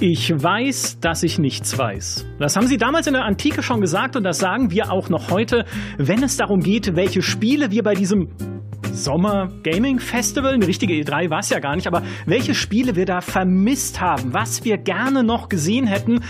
[0.00, 2.24] Ich weiß, dass ich nichts weiß.
[2.38, 5.32] Das haben sie damals in der Antike schon gesagt und das sagen wir auch noch
[5.32, 5.64] heute,
[5.96, 8.28] wenn es darum geht, welche Spiele wir bei diesem
[8.92, 13.06] Sommer Gaming Festival, eine richtige E3 war es ja gar nicht, aber welche Spiele wir
[13.06, 16.20] da vermisst haben, was wir gerne noch gesehen hätten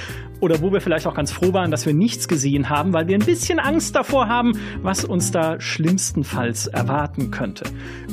[0.41, 3.17] oder wo wir vielleicht auch ganz froh waren, dass wir nichts gesehen haben, weil wir
[3.17, 7.65] ein bisschen Angst davor haben, was uns da schlimmstenfalls erwarten könnte.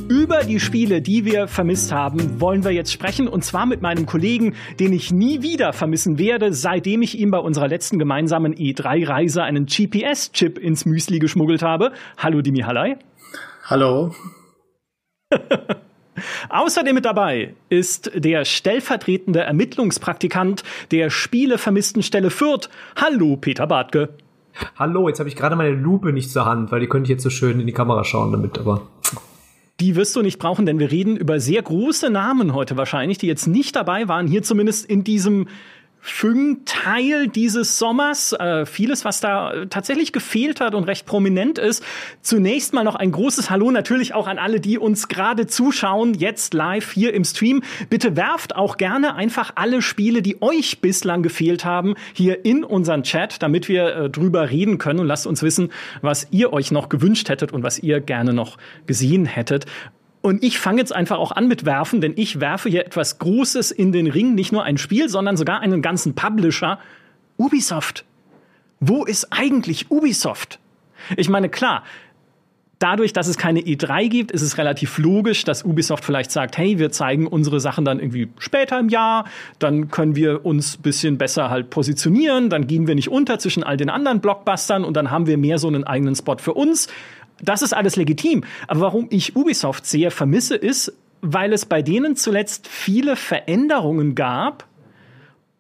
[0.09, 4.05] Über die Spiele, die wir vermisst haben, wollen wir jetzt sprechen und zwar mit meinem
[4.05, 9.43] Kollegen, den ich nie wieder vermissen werde, seitdem ich ihm bei unserer letzten gemeinsamen E3-Reise
[9.43, 11.91] einen GPS-Chip ins Müsli geschmuggelt habe.
[12.17, 12.97] Hallo Dimi Hallei.
[13.63, 14.13] Hallo.
[16.49, 22.69] Außerdem mit dabei ist der stellvertretende Ermittlungspraktikant der Spielevermisstenstelle Fürth.
[22.95, 24.09] Hallo, Peter Bartke.
[24.77, 27.23] Hallo, jetzt habe ich gerade meine Lupe nicht zur Hand, weil die könnte ich jetzt
[27.23, 28.87] so schön in die Kamera schauen damit, aber.
[29.81, 33.27] Die wirst du nicht brauchen, denn wir reden über sehr große Namen heute wahrscheinlich, die
[33.27, 35.47] jetzt nicht dabei waren, hier zumindest in diesem
[36.05, 38.31] Füng-Teil dieses Sommers.
[38.33, 41.83] Äh, vieles, was da tatsächlich gefehlt hat und recht prominent ist.
[42.21, 46.53] Zunächst mal noch ein großes Hallo natürlich auch an alle, die uns gerade zuschauen, jetzt
[46.53, 47.63] live hier im Stream.
[47.89, 53.01] Bitte werft auch gerne einfach alle Spiele, die euch bislang gefehlt haben, hier in unseren
[53.01, 56.87] Chat, damit wir äh, drüber reden können und lasst uns wissen, was ihr euch noch
[56.87, 59.65] gewünscht hättet und was ihr gerne noch gesehen hättet.
[60.25, 63.69] Und ich fange jetzt einfach auch an mit Werfen, denn ich werfe hier etwas Großes
[63.69, 64.33] in den Ring.
[64.33, 66.79] Nicht nur ein Spiel, sondern sogar einen ganzen Publisher.
[67.37, 68.05] Ubisoft.
[68.79, 70.57] Wo ist eigentlich Ubisoft?
[71.15, 71.83] Ich meine, klar,
[72.79, 76.79] dadurch, dass es keine E3 gibt, ist es relativ logisch, dass Ubisoft vielleicht sagt, hey,
[76.79, 79.25] wir zeigen unsere Sachen dann irgendwie später im Jahr,
[79.59, 83.77] dann können wir uns bisschen besser halt positionieren, dann gehen wir nicht unter zwischen all
[83.77, 86.87] den anderen Blockbustern und dann haben wir mehr so einen eigenen Spot für uns.
[87.45, 88.43] Das ist alles legitim.
[88.67, 94.67] Aber warum ich Ubisoft sehr vermisse, ist, weil es bei denen zuletzt viele Veränderungen gab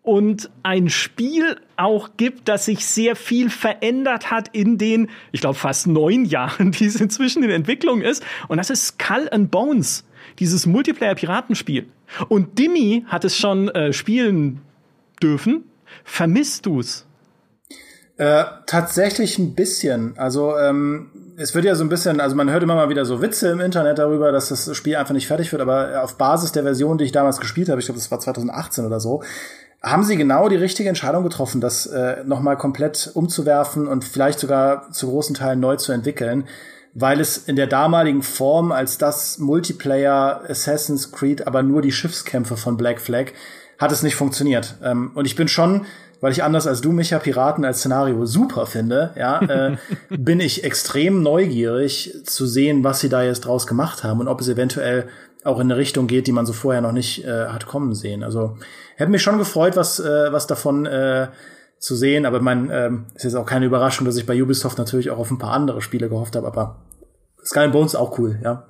[0.05, 5.57] und ein Spiel auch gibt, das sich sehr viel verändert hat in den, ich glaube,
[5.57, 8.23] fast neun Jahren, die es inzwischen in Entwicklung ist.
[8.47, 10.05] Und das ist Skull and Bones,
[10.39, 11.87] dieses Multiplayer-Piratenspiel.
[12.29, 14.61] Und Dimmy hat es schon äh, spielen
[15.21, 15.63] dürfen.
[16.03, 17.05] Vermisst du's?
[18.17, 20.17] Äh, tatsächlich ein bisschen.
[20.17, 23.21] Also ähm, es wird ja so ein bisschen, also man hört immer mal wieder so
[23.21, 26.63] Witze im Internet darüber, dass das Spiel einfach nicht fertig wird, aber auf Basis der
[26.63, 29.21] Version, die ich damals gespielt habe, ich glaube, das war 2018 oder so,
[29.81, 34.91] haben sie genau die richtige Entscheidung getroffen, das äh, nochmal komplett umzuwerfen und vielleicht sogar
[34.91, 36.45] zu großen Teilen neu zu entwickeln,
[36.93, 42.57] weil es in der damaligen Form als das Multiplayer Assassin's Creed, aber nur die Schiffskämpfe
[42.57, 43.33] von Black Flag,
[43.77, 44.75] hat es nicht funktioniert.
[44.81, 45.85] Ähm, und ich bin schon
[46.25, 49.77] weil ich anders als du, Micha, Piraten als Szenario super finde, ja, äh,
[50.09, 54.41] bin ich extrem neugierig zu sehen, was sie da jetzt draus gemacht haben und ob
[54.41, 55.07] es eventuell
[55.43, 58.23] auch in eine Richtung geht, die man so vorher noch nicht äh, hat kommen sehen.
[58.23, 58.57] Also
[58.95, 61.27] hätte mich schon gefreut, was, äh, was davon äh,
[61.77, 65.11] zu sehen, aber mein, ähm, ist jetzt auch keine Überraschung, dass ich bei Ubisoft natürlich
[65.11, 66.77] auch auf ein paar andere Spiele gehofft habe, aber
[67.45, 68.65] Sky Bones auch cool, ja.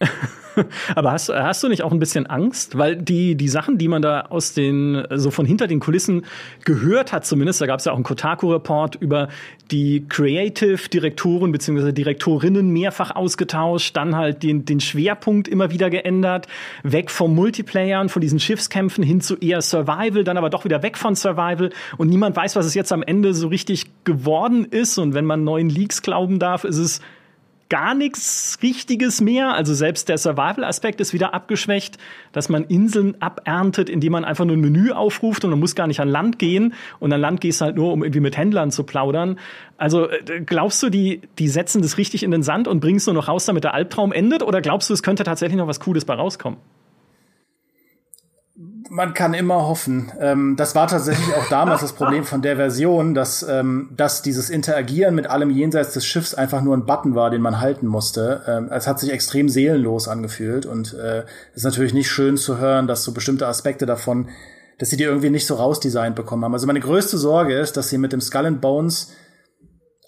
[0.94, 2.76] Aber hast, hast du nicht auch ein bisschen Angst?
[2.76, 6.24] Weil die, die Sachen, die man da aus den, so von hinter den Kulissen
[6.64, 9.28] gehört hat, zumindest, da gab es ja auch einen Kotaku-Report über
[9.70, 11.92] die Creative-Direktoren bzw.
[11.92, 16.46] Direktorinnen mehrfach ausgetauscht, dann halt den, den Schwerpunkt immer wieder geändert,
[16.82, 20.82] weg vom Multiplayer und von diesen Schiffskämpfen hin zu eher Survival, dann aber doch wieder
[20.82, 24.98] weg von Survival und niemand weiß, was es jetzt am Ende so richtig geworden ist
[24.98, 27.00] und wenn man neuen Leaks glauben darf, ist es
[27.70, 29.54] gar nichts Richtiges mehr.
[29.54, 31.96] Also selbst der Survival-Aspekt ist wieder abgeschwächt,
[32.32, 35.86] dass man Inseln aberntet, indem man einfach nur ein Menü aufruft und man muss gar
[35.86, 36.74] nicht an Land gehen.
[36.98, 39.38] Und an Land gehst du halt nur, um irgendwie mit Händlern zu plaudern.
[39.78, 43.14] Also äh, glaubst du, die, die setzen das richtig in den Sand und bringst nur
[43.14, 44.42] noch raus, damit der Albtraum endet?
[44.42, 46.58] Oder glaubst du, es könnte tatsächlich noch was Cooles bei rauskommen?
[48.90, 50.10] Man kann immer hoffen.
[50.18, 54.50] Ähm, das war tatsächlich auch damals das Problem von der Version, dass, ähm, dass dieses
[54.50, 58.42] Interagieren mit allem jenseits des Schiffs einfach nur ein Button war, den man halten musste.
[58.48, 61.24] Ähm, es hat sich extrem seelenlos angefühlt und äh,
[61.54, 64.28] ist natürlich nicht schön zu hören, dass so bestimmte Aspekte davon,
[64.78, 66.54] dass sie die irgendwie nicht so rausdesignt bekommen haben.
[66.54, 69.12] Also meine größte Sorge ist, dass sie mit dem Skull and Bones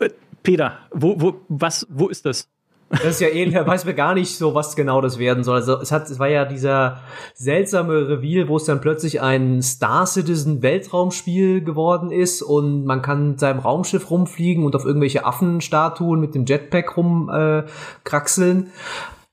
[0.00, 0.10] Äh,
[0.42, 2.48] Peter, wo, wo, was, wo ist das?
[2.90, 5.56] Das ist ja ähnlich, weiß mir gar nicht so, was genau das werden soll.
[5.56, 7.00] Also es hat, es war ja dieser
[7.34, 13.30] seltsame Reveal, wo es dann plötzlich ein Star Citizen Weltraumspiel geworden ist und man kann
[13.30, 18.66] mit seinem Raumschiff rumfliegen und auf irgendwelche Affenstatuen mit dem Jetpack rumkraxeln.
[18.66, 18.70] Äh,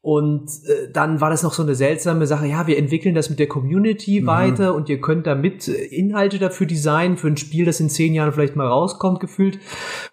[0.06, 3.40] und äh, dann war das noch so eine seltsame Sache, ja, wir entwickeln das mit
[3.40, 4.28] der Community mhm.
[4.28, 8.14] weiter und ihr könnt damit äh, Inhalte dafür designen, für ein Spiel, das in zehn
[8.14, 9.58] Jahren vielleicht mal rauskommt, gefühlt.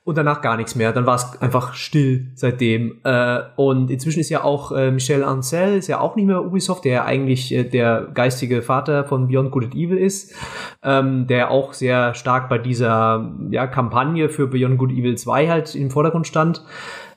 [0.02, 0.94] Und danach gar nichts mehr.
[0.94, 3.00] Dann war es einfach still seitdem.
[3.04, 6.86] Äh, und inzwischen ist ja auch äh, Michel Ancel, ist ja auch nicht mehr Ubisoft,
[6.86, 10.34] der ja eigentlich äh, der geistige Vater von Beyond Good and Evil ist,
[10.82, 15.48] ähm, der auch sehr stark bei dieser ja, Kampagne für Beyond Good and Evil 2
[15.50, 16.64] halt im Vordergrund stand.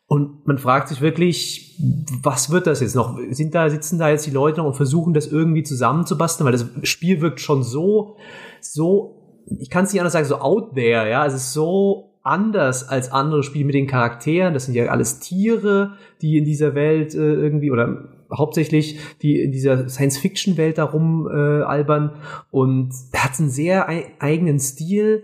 [0.07, 1.79] Und man fragt sich wirklich,
[2.21, 3.17] was wird das jetzt noch?
[3.31, 6.45] Sind da, sitzen da jetzt die Leute noch und versuchen das irgendwie zusammenzubasteln?
[6.45, 8.17] Weil das Spiel wirkt schon so,
[8.61, 11.25] so, ich kann es nicht anders sagen, so out there, ja.
[11.25, 14.53] Es ist so anders als andere Spiele mit den Charakteren.
[14.53, 19.51] Das sind ja alles Tiere, die in dieser Welt äh, irgendwie oder hauptsächlich die in
[19.51, 22.15] dieser Science-Fiction-Welt darum äh, albern
[22.51, 23.87] und hat einen sehr
[24.19, 25.23] eigenen Stil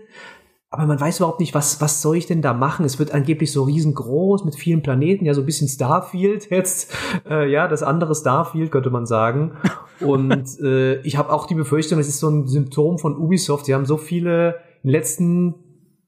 [0.72, 2.86] aber man weiß überhaupt nicht, was, was soll ich denn da machen?
[2.86, 6.90] Es wird angeblich so riesengroß mit vielen Planeten, ja, so ein bisschen Starfield jetzt,
[7.28, 9.52] äh, ja, das andere Starfield könnte man sagen.
[10.00, 13.66] Und äh, ich habe auch die Befürchtung, es ist so ein Symptom von Ubisoft.
[13.66, 15.54] Sie haben so viele in den letzten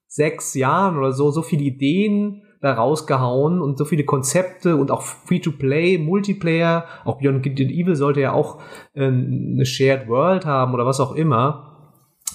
[0.07, 5.03] sechs Jahren oder so, so viele Ideen da rausgehauen und so viele Konzepte und auch
[5.03, 8.63] Free-to-Play, Multiplayer, auch Beyond Good and Evil sollte ja auch
[8.95, 11.74] äh, eine Shared World haben oder was auch immer.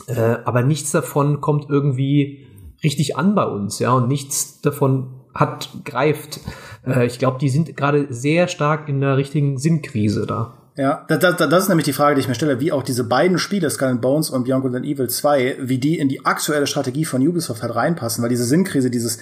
[0.07, 2.47] Äh, aber nichts davon kommt irgendwie
[2.83, 6.39] richtig an bei uns, ja, und nichts davon hat, greift.
[6.85, 10.53] Äh, ich glaube, die sind gerade sehr stark in der richtigen Sinnkrise da.
[10.77, 13.03] Ja, das, das, das ist nämlich die Frage, die ich mir stelle, wie auch diese
[13.03, 16.25] beiden Spiele, Skull and Bones und Beyond Good and Evil 2, wie die in die
[16.25, 19.19] aktuelle Strategie von Ubisoft halt reinpassen, weil diese Sinnkrise, dieses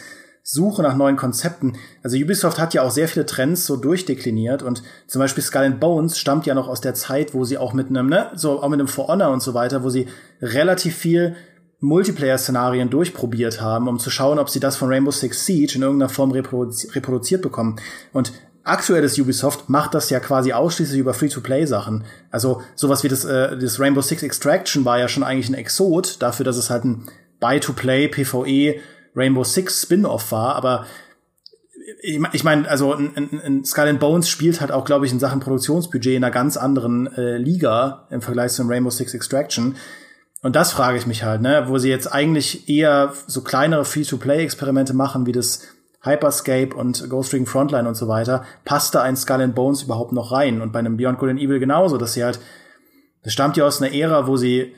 [0.50, 1.74] Suche nach neuen Konzepten.
[2.04, 5.82] Also Ubisoft hat ja auch sehr viele Trends so durchdekliniert und zum Beispiel Skull and
[5.82, 8.70] Bones stammt ja noch aus der Zeit, wo sie auch mit einem, ne, so auch
[8.70, 10.08] mit einem For Honor und so weiter, wo sie
[10.42, 11.36] relativ viel
[11.82, 16.08] Multiplayer-Szenarien durchprobiert haben, um zu schauen, ob sie das von Rainbow Six Siege in irgendeiner
[16.08, 17.76] Form reproduzi reproduziert bekommen.
[18.14, 18.32] Und
[18.64, 22.06] aktuelles Ubisoft macht das ja quasi ausschließlich über Free-to-Play-Sachen.
[22.32, 26.22] Also sowas wie das, äh, das Rainbow Six Extraction war ja schon eigentlich ein Exot
[26.22, 27.04] dafür, dass es halt ein
[27.42, 28.76] Buy-to-Play PvE
[29.18, 30.86] Rainbow Six Spin-off war, aber
[32.02, 35.19] ich meine, also ein, ein, ein Skull and Bones spielt halt auch, glaube ich, in
[35.19, 39.75] Sachen Produktionsbudget in einer ganz anderen äh, Liga im Vergleich zu Rainbow Six Extraction.
[40.42, 44.94] Und das frage ich mich halt, ne, wo sie jetzt eigentlich eher so kleinere Free-to-Play-Experimente
[44.94, 45.62] machen, wie das
[46.02, 50.12] Hyperscape und Ghost Ring Frontline und so weiter, passt da ein Skull and Bones überhaupt
[50.12, 50.62] noch rein?
[50.62, 52.40] Und bei einem Beyond Good and Evil genauso, dass sie halt,
[53.24, 54.75] das stammt ja aus einer Ära, wo sie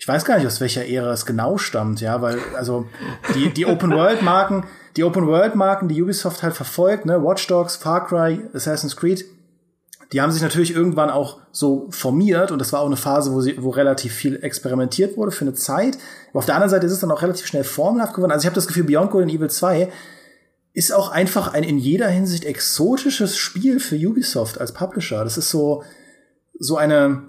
[0.00, 2.86] ich weiß gar nicht, aus welcher Ära es genau stammt, ja, weil, also,
[3.34, 4.64] die, die Open-World-Marken,
[4.96, 9.26] die Open-World-Marken, die Ubisoft halt verfolgt, ne, Watch Dogs, Far Cry, Assassin's Creed,
[10.14, 13.42] die haben sich natürlich irgendwann auch so formiert und das war auch eine Phase, wo,
[13.42, 15.98] sie, wo relativ viel experimentiert wurde für eine Zeit.
[16.30, 18.32] Aber auf der anderen Seite ist es dann auch relativ schnell formelhaft geworden.
[18.32, 19.92] Also ich habe das Gefühl, Beyond Good and Evil 2
[20.72, 25.22] ist auch einfach ein in jeder Hinsicht exotisches Spiel für Ubisoft als Publisher.
[25.22, 25.84] Das ist so,
[26.58, 27.22] so eine,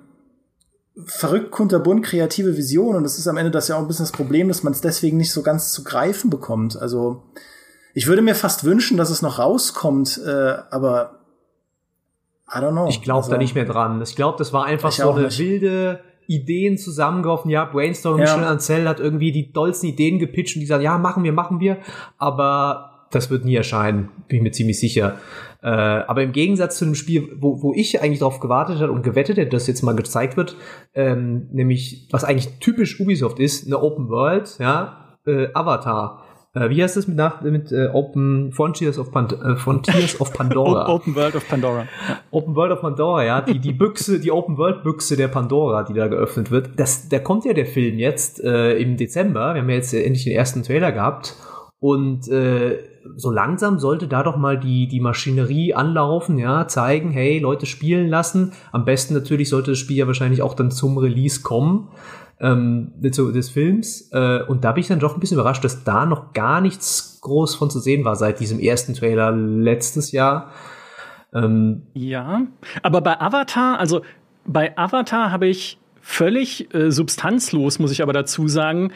[1.05, 4.11] verrückt kunterbunt kreative Vision und das ist am Ende das ja auch ein bisschen das
[4.11, 6.79] Problem, dass man es deswegen nicht so ganz zu greifen bekommt.
[6.81, 7.23] Also
[7.93, 11.19] ich würde mir fast wünschen, dass es noch rauskommt, äh, aber
[12.53, 12.87] I don't know.
[12.87, 14.01] Ich glaube also, da nicht mehr dran.
[14.01, 15.39] Ich glaube, das war einfach so eine nicht.
[15.39, 17.49] wilde Ideen zusammengeworfen.
[17.49, 18.35] Ja, Brainstorming, ja.
[18.35, 21.59] Michel Ancel hat irgendwie die dollsten Ideen gepitcht und die sagen, ja, machen wir, machen
[21.59, 21.77] wir.
[22.17, 25.17] Aber das wird nie erscheinen, bin ich mir ziemlich sicher.
[25.63, 29.03] Äh, aber im Gegensatz zu einem Spiel, wo, wo ich eigentlich darauf gewartet habe und
[29.03, 30.55] gewettet hätte, dass jetzt mal gezeigt wird,
[30.95, 36.23] ähm, nämlich was eigentlich typisch Ubisoft ist, eine Open World, ja, äh, Avatar.
[36.53, 40.33] Äh, wie heißt das mit, nach, mit äh, Open Frontiers of, Pand äh, Frontiers of
[40.33, 40.89] Pandora?
[40.93, 41.85] Open World of Pandora.
[42.31, 45.93] Open World of Pandora, ja, die die Büchse, die Open World Büchse der Pandora, die
[45.93, 46.71] da geöffnet wird.
[46.77, 49.53] Das, da kommt ja der Film jetzt äh, im Dezember.
[49.53, 51.35] Wir haben ja jetzt endlich den ersten Trailer gehabt
[51.81, 52.77] und äh,
[53.15, 58.07] so langsam sollte da doch mal die, die Maschinerie anlaufen, ja, zeigen, hey, Leute spielen
[58.07, 58.53] lassen.
[58.71, 61.89] Am besten natürlich sollte das Spiel ja wahrscheinlich auch dann zum Release kommen
[62.39, 64.11] ähm, des Films.
[64.11, 67.17] Äh, und da bin ich dann doch ein bisschen überrascht, dass da noch gar nichts
[67.21, 70.51] groß von zu sehen war seit diesem ersten Trailer letztes Jahr.
[71.33, 72.43] Ähm, ja,
[72.83, 74.01] aber bei Avatar, also
[74.45, 78.91] bei Avatar habe ich völlig äh, substanzlos, muss ich aber dazu sagen,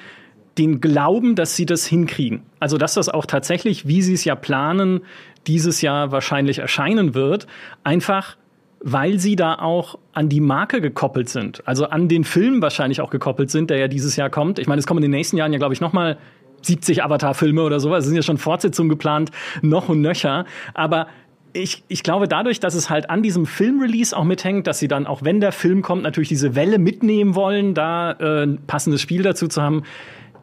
[0.58, 2.44] den Glauben, dass sie das hinkriegen.
[2.60, 5.02] Also, dass das auch tatsächlich, wie sie es ja planen,
[5.48, 7.48] dieses Jahr wahrscheinlich erscheinen wird,
[7.84, 8.38] einfach
[8.88, 11.68] weil sie da auch an die Marke gekoppelt sind.
[11.68, 14.60] Also an den Film wahrscheinlich auch gekoppelt sind, der ja dieses Jahr kommt.
[14.60, 16.20] Ich meine, es kommen in den nächsten Jahren ja, glaube ich, noch mal
[16.62, 18.04] 70 Avatar-Filme oder sowas.
[18.04, 19.32] Es sind ja schon Fortsetzungen geplant,
[19.64, 20.46] noch und nöcher.
[20.76, 21.08] Aber
[21.54, 25.08] ich, ich glaube, dadurch, dass es halt an diesem Filmrelease auch mithängt, dass sie dann,
[25.08, 29.24] auch wenn der Film kommt, natürlich diese Welle mitnehmen wollen, da äh, ein passendes Spiel
[29.24, 29.82] dazu zu haben.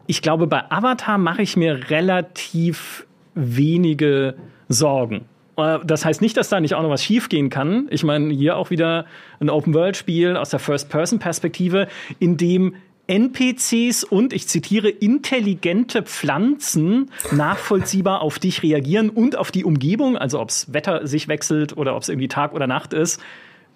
[0.06, 4.35] Ich glaube, bei Avatar mache ich mir relativ wenige
[4.68, 5.26] Sorgen.
[5.56, 7.87] Äh, das heißt nicht, dass da nicht auch noch was schiefgehen kann.
[7.90, 9.06] Ich meine, hier auch wieder
[9.40, 12.75] ein Open-World-Spiel aus der First-Person-Perspektive, in dem
[13.09, 20.40] NPCs und, ich zitiere, intelligente Pflanzen nachvollziehbar auf dich reagieren und auf die Umgebung, also
[20.40, 23.21] ob's Wetter sich wechselt oder ob's irgendwie Tag oder Nacht ist.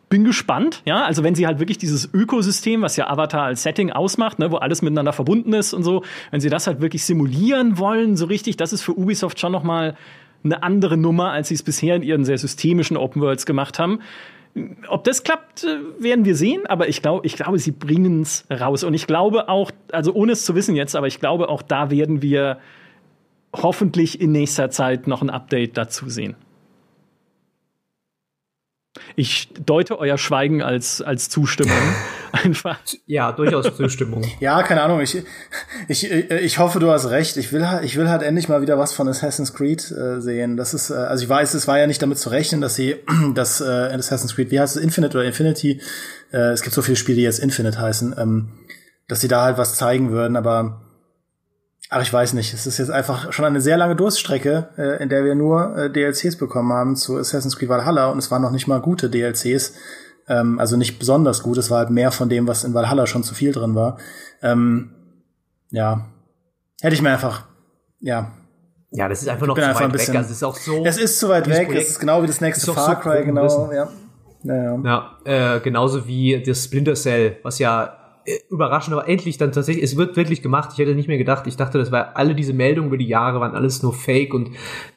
[0.08, 3.90] Bin gespannt, ja, also wenn sie halt wirklich dieses Ökosystem, was ja Avatar als Setting
[3.90, 7.78] ausmacht, ne, wo alles miteinander verbunden ist und so, wenn sie das halt wirklich simulieren
[7.78, 9.96] wollen, so richtig, das ist für Ubisoft schon noch mal
[10.44, 14.00] eine andere Nummer, als sie es bisher in ihren sehr systemischen Open Worlds gemacht haben.
[14.88, 18.46] Ob das klappt, äh, werden wir sehen, aber ich glaube, ich glaube, sie bringen es
[18.50, 18.84] raus.
[18.84, 21.90] Und ich glaube auch, also ohne es zu wissen jetzt, aber ich glaube, auch da
[21.90, 22.58] werden wir
[23.52, 26.36] hoffentlich in nächster Zeit noch ein Update dazu sehen.
[29.14, 31.76] Ich deute euer Schweigen als, als Zustimmung.
[32.32, 32.78] Einfach.
[33.06, 34.24] Ja, durchaus Zustimmung.
[34.40, 35.00] ja, keine Ahnung.
[35.00, 35.22] Ich,
[35.88, 37.36] ich, ich hoffe, du hast recht.
[37.36, 40.56] Ich will, halt, ich will halt endlich mal wieder was von Assassin's Creed äh, sehen.
[40.56, 42.96] Das ist, äh, also ich weiß, es war ja nicht damit zu rechnen, dass sie
[43.34, 45.80] das äh, Assassin's Creed, wie heißt es, Infinite oder Infinity,
[46.32, 48.48] äh, es gibt so viele Spiele, die jetzt Infinite heißen, ähm,
[49.08, 50.85] dass sie da halt was zeigen würden, aber
[51.88, 52.52] Ach, ich weiß nicht.
[52.52, 55.90] Es ist jetzt einfach schon eine sehr lange Durststrecke, äh, in der wir nur äh,
[55.90, 59.74] DLCs bekommen haben zu Assassin's Creed Valhalla und es waren noch nicht mal gute DLCs.
[60.28, 61.58] Ähm, also nicht besonders gut.
[61.58, 63.98] Es war halt mehr von dem, was in Valhalla schon zu viel drin war.
[64.42, 64.90] Ähm,
[65.70, 66.06] ja.
[66.80, 67.44] Hätte ich mir einfach,
[68.00, 68.32] ja.
[68.90, 70.18] Ja, das ist einfach noch zu einfach weit bisschen, weg.
[70.18, 70.84] Also es ist auch so.
[70.84, 71.66] Es ist zu weit weg.
[71.66, 73.72] Projekt es ist genau wie das nächste Far Cry, so genau.
[73.72, 73.88] Ja.
[74.42, 74.76] Ja,
[75.24, 75.56] ja.
[75.56, 78.05] äh, genauso wie das Splinter Cell, was ja
[78.50, 80.70] überraschend, aber endlich dann tatsächlich, es wird wirklich gemacht.
[80.72, 81.46] Ich hätte nicht mehr gedacht.
[81.46, 84.50] Ich dachte, das war alle diese Meldungen über die Jahre waren alles nur Fake und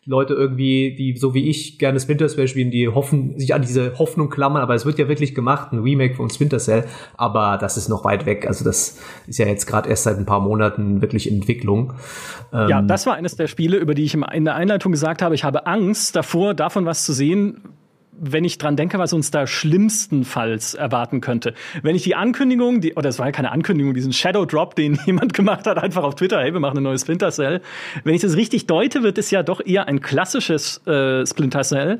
[0.06, 3.98] Leute irgendwie, die so wie ich gerne Splinter Cell spielen, die hoffen, sich an diese
[4.00, 6.86] Hoffnung klammern, aber es wird ja wirklich gemacht, ein Remake von Splinter Cell,
[7.18, 8.48] aber das ist noch weit weg.
[8.48, 11.94] Also das ist ja jetzt gerade erst seit ein paar Monaten wirklich Entwicklung.
[12.52, 15.36] Ja, ähm, das war eines der Spiele, über die ich in der Einleitung gesagt habe,
[15.36, 17.62] ich habe Angst davor, davon was zu sehen,
[18.20, 21.54] wenn ich dran denke, was uns da schlimmstenfalls erwarten könnte.
[21.82, 25.00] Wenn ich die Ankündigung, die, oder es war ja keine Ankündigung, diesen Shadow Drop, den
[25.06, 27.62] jemand gemacht hat, einfach auf Twitter, hey, wir machen ein neues Splinter Cell.
[28.04, 32.00] Wenn ich das richtig deute, wird es ja doch eher ein klassisches äh, Splinter Cell.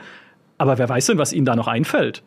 [0.58, 2.24] Aber wer weiß denn, was ihnen da noch einfällt?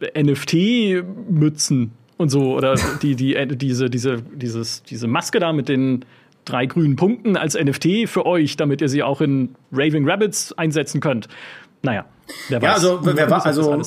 [0.00, 6.04] NFT-Mützen und so, oder die, die, äh, diese, diese, dieses, diese Maske da mit den
[6.44, 11.00] drei grünen Punkten als NFT für euch, damit ihr sie auch in Raving Rabbits einsetzen
[11.00, 11.28] könnt.
[11.84, 12.06] Naja.
[12.48, 12.66] Wer weiß.
[12.66, 13.82] Ja, also, wer, war, also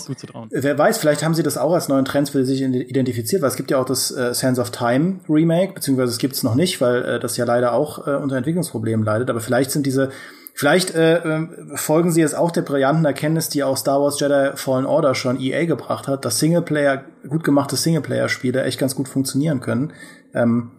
[0.51, 3.55] wer weiß, vielleicht haben sie das auch als neuen Trend für sich identifiziert, weil es
[3.55, 6.79] gibt ja auch das äh, Sands of Time Remake, beziehungsweise es gibt es noch nicht,
[6.79, 9.31] weil äh, das ja leider auch äh, unter Entwicklungsproblemen leidet.
[9.31, 10.11] Aber vielleicht sind diese,
[10.53, 14.51] vielleicht äh, äh, folgen sie jetzt auch der brillanten Erkenntnis, die auch Star Wars Jedi
[14.55, 19.61] Fallen Order schon EA gebracht hat, dass Singleplayer, gut gemachte Singleplayer-Spiele echt ganz gut funktionieren
[19.61, 19.93] können.
[20.35, 20.71] Ähm,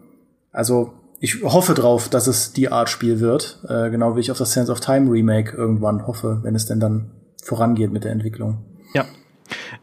[0.53, 4.37] also ich hoffe drauf, dass es die Art Spiel wird, äh, genau wie ich auf
[4.37, 7.11] das Sands of Time Remake irgendwann hoffe, wenn es denn dann
[7.43, 8.59] vorangeht mit der Entwicklung.
[8.93, 9.05] Ja.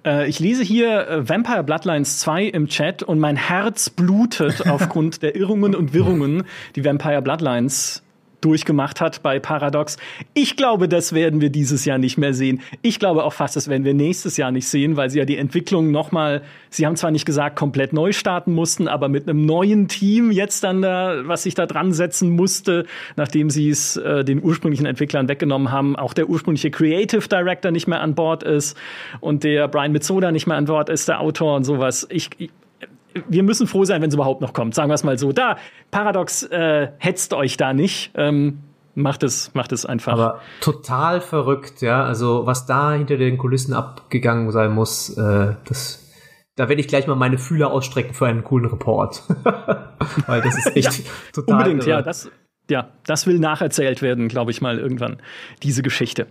[0.05, 5.23] Äh, ich lese hier äh, Vampire Bloodlines 2 im Chat und mein Herz blutet aufgrund
[5.23, 8.03] der Irrungen und Wirrungen, die Vampire Bloodlines
[8.47, 9.97] durchgemacht hat bei Paradox.
[10.33, 12.61] Ich glaube, das werden wir dieses Jahr nicht mehr sehen.
[12.81, 15.37] Ich glaube auch fast, das werden wir nächstes Jahr nicht sehen, weil sie ja die
[15.37, 19.45] Entwicklung noch mal, sie haben zwar nicht gesagt, komplett neu starten mussten, aber mit einem
[19.45, 22.87] neuen Team jetzt dann da, was sich da dran setzen musste,
[23.17, 27.89] nachdem sie es äh, den ursprünglichen Entwicklern weggenommen haben, auch der ursprüngliche Creative Director nicht
[27.89, 28.77] mehr an Bord ist
[29.21, 32.07] und der Brian Mitsoda nicht mehr an Bord ist, der Autor und sowas.
[32.11, 32.51] Ich, ich
[33.29, 34.75] wir müssen froh sein, wenn es überhaupt noch kommt.
[34.75, 35.33] Sagen wir es mal so.
[35.33, 35.57] Da,
[35.91, 38.13] Paradox äh, hetzt euch da nicht.
[38.15, 38.59] Ähm,
[38.97, 40.15] macht es, macht es einfach.
[40.15, 42.05] Aber total verrückt, ja.
[42.05, 46.11] Also was da hinter den Kulissen abgegangen sein muss, äh, das,
[46.57, 49.23] da werde ich gleich mal meine Fühler ausstrecken für einen coolen Report.
[50.27, 51.59] Weil das ist echt ja, total.
[51.59, 51.99] Unbedingt, irre.
[51.99, 52.03] ja.
[52.03, 52.31] Das,
[52.69, 55.19] ja, das will nacherzählt werden, glaube ich mal irgendwann,
[55.63, 56.27] diese Geschichte.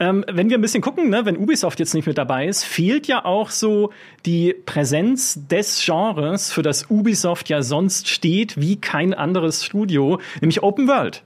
[0.00, 3.06] Ähm, wenn wir ein bisschen gucken, ne, wenn Ubisoft jetzt nicht mit dabei ist, fehlt
[3.06, 3.90] ja auch so
[4.26, 10.62] die Präsenz des Genres, für das Ubisoft ja sonst steht, wie kein anderes Studio, nämlich
[10.62, 11.22] Open World.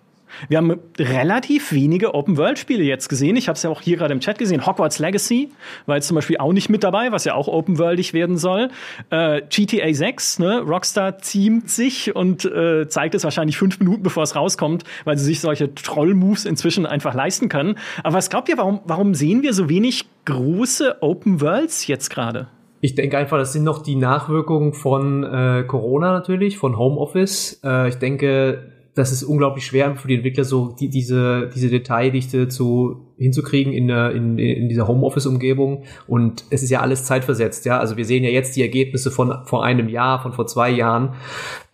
[0.49, 3.37] Wir haben relativ wenige Open-World-Spiele jetzt gesehen.
[3.37, 4.66] Ich habe es ja auch hier gerade im Chat gesehen.
[4.66, 5.50] Hogwarts Legacy
[5.87, 8.68] war jetzt zum Beispiel auch nicht mit dabei, was ja auch open-worldig werden soll.
[9.11, 10.61] Äh, GTA 6, ne?
[10.61, 15.25] Rockstar ziemt sich und äh, zeigt es wahrscheinlich fünf Minuten, bevor es rauskommt, weil sie
[15.25, 17.78] sich solche Troll-Moves inzwischen einfach leisten können.
[18.04, 22.49] Aber was glaubt ihr, warum, warum sehen wir so wenig große Open-Worlds jetzt gerade?
[22.80, 27.61] Ich denke einfach, das sind noch die Nachwirkungen von äh, Corona natürlich, von Homeoffice.
[27.64, 32.49] Äh, ich denke, das ist unglaublich schwer für die Entwickler, so die, diese, diese Detaildichte
[32.49, 35.85] zu, hinzukriegen in, der, in, in dieser Homeoffice-Umgebung.
[36.09, 37.78] Und es ist ja alles zeitversetzt, ja.
[37.78, 41.14] Also wir sehen ja jetzt die Ergebnisse von vor einem Jahr, von vor zwei Jahren.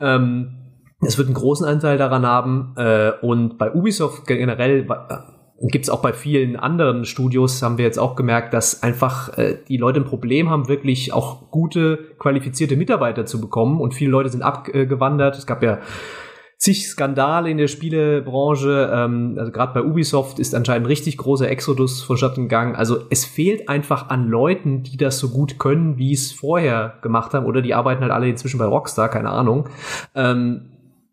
[0.00, 0.56] Ähm,
[1.00, 2.74] es wird einen großen Anteil daran haben.
[2.76, 7.86] Äh, und bei Ubisoft generell äh, gibt es auch bei vielen anderen Studios, haben wir
[7.86, 12.76] jetzt auch gemerkt, dass einfach äh, die Leute ein Problem haben, wirklich auch gute, qualifizierte
[12.76, 13.80] Mitarbeiter zu bekommen.
[13.80, 15.38] Und viele Leute sind abgewandert.
[15.38, 15.78] Es gab ja
[16.64, 18.90] zig Skandale in der Spielebranche.
[18.90, 22.74] Ähm, also gerade bei Ubisoft ist anscheinend ein richtig großer Exodus vonstatten gegangen.
[22.74, 27.34] Also es fehlt einfach an Leuten, die das so gut können, wie es vorher gemacht
[27.34, 27.44] haben.
[27.44, 29.68] Oder die arbeiten halt alle inzwischen bei Rockstar, keine Ahnung.
[30.14, 30.70] Ähm,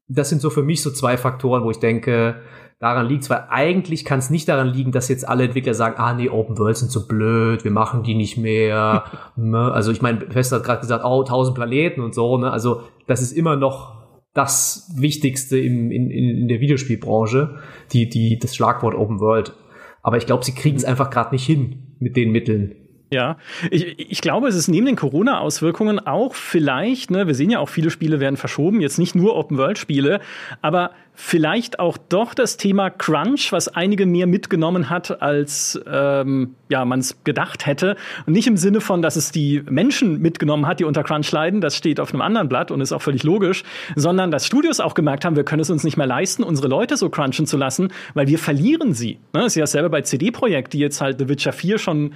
[0.08, 2.36] das sind so für mich so zwei Faktoren, wo ich denke,
[2.80, 6.14] daran liegt weil eigentlich kann es nicht daran liegen, dass jetzt alle Entwickler sagen, ah
[6.14, 9.04] nee, Open World sind so blöd, wir machen die nicht mehr.
[9.38, 9.72] Ne?
[9.72, 12.52] also ich meine, Bethesda hat gerade gesagt, oh, tausend Planeten und so, ne?
[12.52, 14.01] Also das ist immer noch
[14.34, 17.60] das Wichtigste im, in, in der Videospielbranche,
[17.92, 19.54] die, die, das Schlagwort Open World.
[20.02, 22.76] Aber ich glaube, sie kriegen es einfach gerade nicht hin mit den Mitteln.
[23.14, 23.36] Ja,
[23.70, 27.68] ich, ich glaube, es ist neben den Corona-Auswirkungen auch vielleicht, ne, wir sehen ja auch,
[27.68, 30.22] viele Spiele werden verschoben, jetzt nicht nur Open-World-Spiele,
[30.62, 36.86] aber vielleicht auch doch das Thema Crunch, was einige mehr mitgenommen hat, als ähm, ja,
[36.86, 37.98] man es gedacht hätte.
[38.26, 41.60] Und nicht im Sinne von, dass es die Menschen mitgenommen hat, die unter Crunch leiden,
[41.60, 43.64] das steht auf einem anderen Blatt und ist auch völlig logisch,
[43.98, 46.96] sondern dass Studios auch gemerkt haben, wir können es uns nicht mehr leisten, unsere Leute
[46.96, 49.20] so crunchen zu lassen, weil wir verlieren sie.
[49.34, 52.14] Ne, das ist ja dasselbe bei CD-Projekt, die jetzt halt The Witcher 4 schon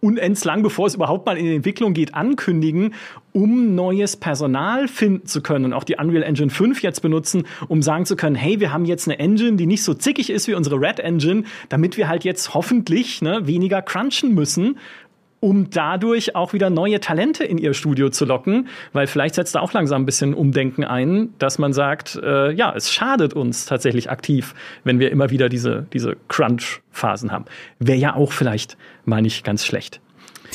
[0.00, 2.94] unends lang, bevor es überhaupt mal in die Entwicklung geht, ankündigen,
[3.32, 7.82] um neues Personal finden zu können und auch die Unreal Engine 5 jetzt benutzen, um
[7.82, 10.54] sagen zu können, hey, wir haben jetzt eine Engine, die nicht so zickig ist wie
[10.54, 14.78] unsere Red Engine, damit wir halt jetzt hoffentlich ne, weniger crunchen müssen
[15.40, 19.60] um dadurch auch wieder neue Talente in ihr Studio zu locken, weil vielleicht setzt da
[19.60, 24.10] auch langsam ein bisschen Umdenken ein, dass man sagt, äh, ja, es schadet uns tatsächlich
[24.10, 27.44] aktiv, wenn wir immer wieder diese, diese Crunch-Phasen haben.
[27.78, 30.00] Wäre ja auch vielleicht mal nicht ganz schlecht.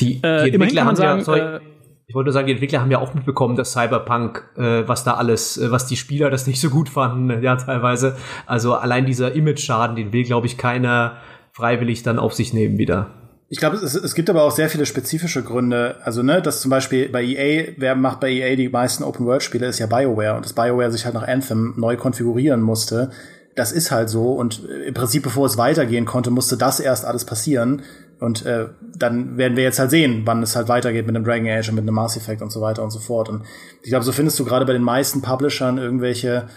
[0.00, 1.60] Die, die äh, immerhin kann man sagen, ja, sorry, äh,
[2.06, 5.14] ich wollte nur sagen, die Entwickler haben ja auch mitbekommen, dass Cyberpunk, äh, was da
[5.14, 8.16] alles, äh, was die Spieler das nicht so gut fanden, ja, teilweise.
[8.46, 11.16] Also allein dieser Image-Schaden, den will, glaube ich, keiner
[11.52, 13.23] freiwillig dann auf sich nehmen wieder.
[13.48, 15.96] Ich glaube, es, es gibt aber auch sehr viele spezifische Gründe.
[16.02, 19.78] Also, ne, dass zum Beispiel bei EA, wer macht bei EA die meisten Open-World-Spiele, ist
[19.78, 20.36] ja BioWare.
[20.36, 23.10] Und dass BioWare sich halt nach Anthem neu konfigurieren musste.
[23.54, 24.32] Das ist halt so.
[24.32, 27.82] Und im Prinzip, bevor es weitergehen konnte, musste das erst alles passieren.
[28.18, 31.46] Und äh, dann werden wir jetzt halt sehen, wann es halt weitergeht mit einem Dragon
[31.46, 33.28] Age und mit einem Mass Effect und so weiter und so fort.
[33.28, 33.42] Und
[33.82, 36.48] ich glaube, so findest du gerade bei den meisten Publishern irgendwelche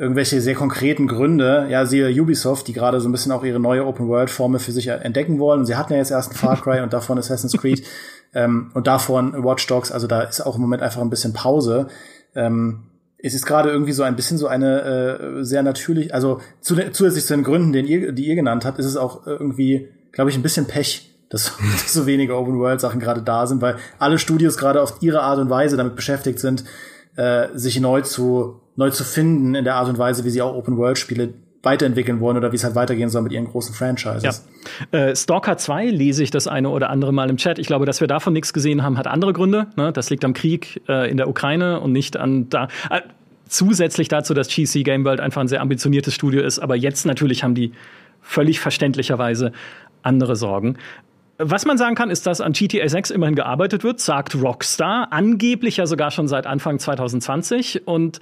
[0.00, 3.84] irgendwelche sehr konkreten Gründe, ja, siehe Ubisoft, die gerade so ein bisschen auch ihre neue
[3.84, 5.60] Open-World-Formel für sich entdecken wollen.
[5.60, 7.86] Und sie hatten ja jetzt erst ein Far Cry und davon Assassin's Creed
[8.34, 11.88] ähm, und davon Watch Dogs, also da ist auch im Moment einfach ein bisschen Pause.
[12.34, 12.84] Ähm,
[13.18, 17.26] es ist gerade irgendwie so ein bisschen so eine äh, sehr natürlich, also zu, zusätzlich
[17.26, 20.36] zu den Gründen, den ihr, die ihr genannt habt, ist es auch irgendwie, glaube ich,
[20.36, 24.80] ein bisschen Pech, dass, dass so wenige Open-World-Sachen gerade da sind, weil alle Studios gerade
[24.80, 26.64] auf ihre Art und Weise damit beschäftigt sind,
[27.16, 30.54] äh, sich neu zu neu zu finden in der Art und Weise, wie sie auch
[30.54, 34.46] Open-World-Spiele weiterentwickeln wollen oder wie es halt weitergehen soll mit ihren großen Franchises.
[34.92, 34.98] Ja.
[34.98, 37.58] Äh, Stalker 2 lese ich das eine oder andere Mal im Chat.
[37.58, 39.66] Ich glaube, dass wir davon nichts gesehen haben, hat andere Gründe.
[39.76, 39.92] Ne?
[39.92, 42.68] Das liegt am Krieg äh, in der Ukraine und nicht an da.
[42.88, 43.02] Äh,
[43.46, 47.44] zusätzlich dazu, dass GC Game World einfach ein sehr ambitioniertes Studio ist, aber jetzt natürlich
[47.44, 47.72] haben die
[48.22, 49.52] völlig verständlicherweise
[50.02, 50.78] andere Sorgen.
[51.36, 55.78] Was man sagen kann, ist, dass an GTA 6 immerhin gearbeitet wird, sagt Rockstar, angeblich
[55.78, 58.20] ja sogar schon seit Anfang 2020 und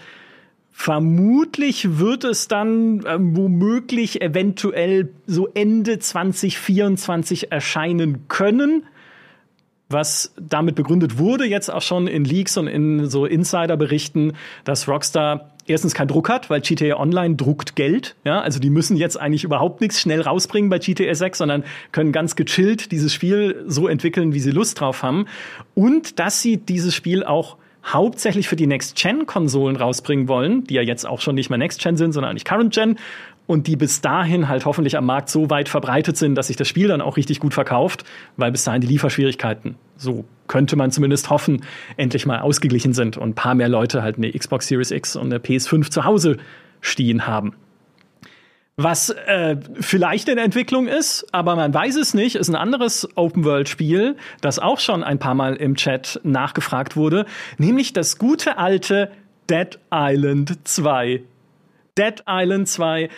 [0.81, 8.87] Vermutlich wird es dann äh, womöglich eventuell so Ende 2024 erscheinen können,
[9.89, 15.51] was damit begründet wurde, jetzt auch schon in Leaks und in so Insider-Berichten, dass Rockstar
[15.67, 18.15] erstens keinen Druck hat, weil GTA Online druckt Geld.
[18.25, 22.13] Ja, also die müssen jetzt eigentlich überhaupt nichts schnell rausbringen bei GTA 6, sondern können
[22.13, 25.27] ganz gechillt dieses Spiel so entwickeln, wie sie Lust drauf haben.
[25.75, 27.57] Und dass sie dieses Spiel auch
[27.93, 32.13] hauptsächlich für die Next-Gen-Konsolen rausbringen wollen, die ja jetzt auch schon nicht mehr Next-Gen sind,
[32.13, 32.97] sondern eigentlich Current-Gen
[33.47, 36.69] und die bis dahin halt hoffentlich am Markt so weit verbreitet sind, dass sich das
[36.69, 38.05] Spiel dann auch richtig gut verkauft,
[38.37, 41.65] weil bis dahin die Lieferschwierigkeiten, so könnte man zumindest hoffen,
[41.97, 45.33] endlich mal ausgeglichen sind und ein paar mehr Leute halt eine Xbox Series X und
[45.33, 46.37] eine PS5 zu Hause
[46.81, 47.55] stehen haben.
[48.79, 54.17] Was äh, vielleicht in Entwicklung ist, aber man weiß es nicht, ist ein anderes Open-World-Spiel,
[54.41, 57.27] das auch schon ein paar Mal im Chat nachgefragt wurde,
[57.59, 59.11] nämlich das gute alte
[59.51, 61.23] Dead Island 2.
[61.99, 63.11] Dead Island 2.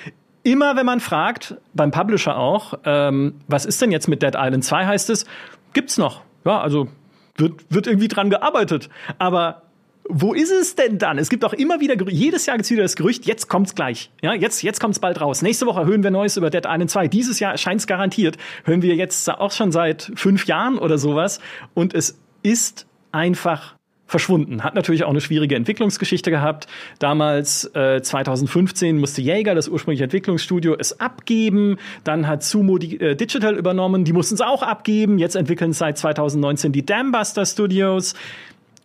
[0.45, 4.65] Immer wenn man fragt, beim Publisher auch, ähm, was ist denn jetzt mit Dead Island
[4.65, 5.27] 2, heißt es,
[5.75, 6.23] gibt's noch.
[6.47, 6.89] Ja, also
[7.37, 8.89] wird, wird irgendwie dran gearbeitet.
[9.19, 9.65] Aber
[10.13, 11.19] wo ist es denn dann?
[11.19, 14.11] Es gibt auch immer wieder, jedes Jahr gibt es wieder das Gerücht, jetzt kommt's gleich.
[14.23, 15.43] Ja, jetzt, jetzt kommt's bald raus.
[15.43, 17.09] Nächste Woche hören wir Neues über Dead Island 2.
[17.09, 18.37] Dieses Jahr erscheint's garantiert.
[18.65, 21.41] Hören wir jetzt auch schon seit fünf Jahren oder sowas.
[21.75, 23.77] Und es ist einfach
[24.11, 24.65] verschwunden.
[24.65, 26.67] Hat natürlich auch eine schwierige Entwicklungsgeschichte gehabt.
[26.99, 31.77] Damals, äh, 2015, musste Jäger, das ursprüngliche Entwicklungsstudio, es abgeben.
[32.03, 34.05] Dann hat Sumo die, äh, Digital übernommen.
[34.05, 35.19] Die mussten es auch abgeben.
[35.19, 38.15] Jetzt entwickeln seit 2019 die Dambuster Studios.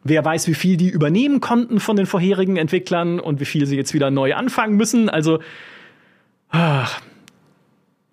[0.07, 3.75] Wer weiß, wie viel die übernehmen konnten von den vorherigen Entwicklern und wie viel sie
[3.75, 5.09] jetzt wieder neu anfangen müssen.
[5.09, 5.39] Also,
[6.49, 7.01] ach,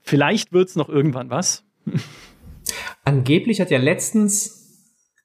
[0.00, 1.64] vielleicht wird's noch irgendwann was.
[3.04, 4.62] Angeblich hat ja letztens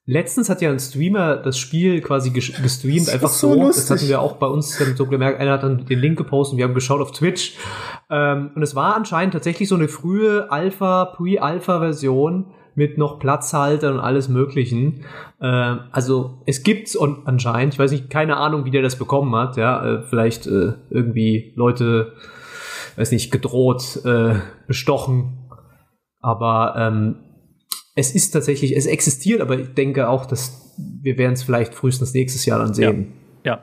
[0.09, 3.53] Letztens hat ja ein Streamer das Spiel quasi gestreamt, einfach so.
[3.53, 5.41] so das hatten wir auch bei uns so gemerkt.
[5.41, 7.57] Einer hat dann den Link gepostet und wir haben geschaut auf Twitch.
[8.09, 13.99] Ähm, und es war anscheinend tatsächlich so eine frühe Alpha, Pre-Alpha-Version mit noch Platzhalter und
[13.99, 15.03] alles Möglichen.
[15.41, 15.47] Äh,
[15.91, 19.57] also es gibt's und anscheinend, ich weiß nicht, keine Ahnung, wie der das bekommen hat.
[19.57, 22.13] Ja, äh, vielleicht äh, irgendwie Leute,
[22.95, 24.35] weiß nicht, gedroht, äh,
[24.67, 25.49] bestochen.
[26.21, 27.15] Aber ähm,
[27.95, 32.13] es ist tatsächlich, es existiert, aber ich denke auch, dass wir werden es vielleicht frühestens
[32.13, 33.01] nächstes Jahr dann sehen.
[33.01, 33.26] Ja.
[33.47, 33.61] Ja.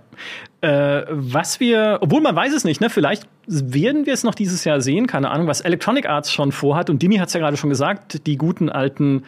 [0.60, 2.88] Äh, was wir, obwohl man weiß es nicht, ne?
[2.88, 6.88] Vielleicht werden wir es noch dieses Jahr sehen, keine Ahnung, was Electronic Arts schon vorhat.
[6.88, 9.24] Und Dimi hat es ja gerade schon gesagt, die guten alten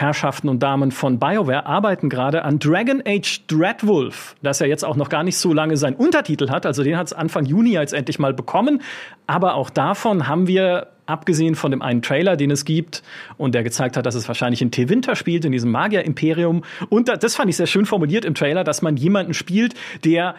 [0.00, 4.94] Herrschaften und Damen von BioWare arbeiten gerade an Dragon Age Dreadwolf, das ja jetzt auch
[4.94, 6.66] noch gar nicht so lange seinen Untertitel hat.
[6.66, 8.80] Also den hat es Anfang Juni jetzt endlich mal bekommen.
[9.26, 13.02] Aber auch davon haben wir, abgesehen von dem einen Trailer, den es gibt
[13.38, 16.62] und der gezeigt hat, dass es wahrscheinlich in T-Winter spielt, in diesem Magier-Imperium.
[16.90, 20.36] Und das fand ich sehr schön formuliert im Trailer, dass man jemanden spielt, der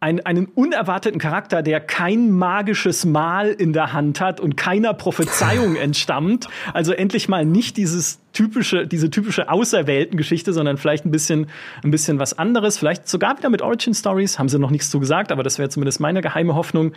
[0.00, 5.74] ein, einen unerwarteten Charakter, der kein magisches Mal in der Hand hat und keiner Prophezeiung
[5.76, 6.46] entstammt.
[6.72, 11.48] Also endlich mal nicht dieses typische, diese typische Auserwählten-Geschichte, sondern vielleicht ein bisschen,
[11.82, 12.78] ein bisschen was anderes.
[12.78, 14.38] Vielleicht sogar wieder mit Origin Stories.
[14.38, 16.92] Haben sie noch nichts zu gesagt, aber das wäre zumindest meine geheime Hoffnung.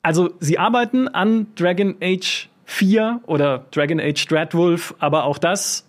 [0.00, 5.86] Also, sie arbeiten an Dragon Age 4 oder Dragon Age Dreadwolf, aber auch das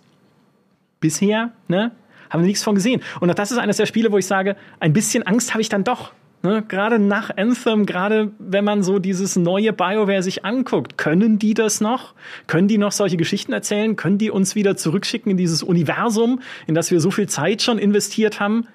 [1.00, 1.92] bisher, ne?
[2.34, 3.00] Haben wir nichts von gesehen.
[3.20, 5.68] Und auch das ist eines der Spiele, wo ich sage, ein bisschen Angst habe ich
[5.68, 6.12] dann doch.
[6.42, 11.54] Ne, gerade nach Anthem, gerade wenn man so dieses neue BioWare sich anguckt, können die
[11.54, 12.12] das noch?
[12.46, 13.96] Können die noch solche Geschichten erzählen?
[13.96, 17.78] Können die uns wieder zurückschicken in dieses Universum, in das wir so viel Zeit schon
[17.78, 18.66] investiert haben?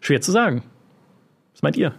[0.00, 0.62] Schwer zu sagen.
[1.54, 1.94] Was meint ihr?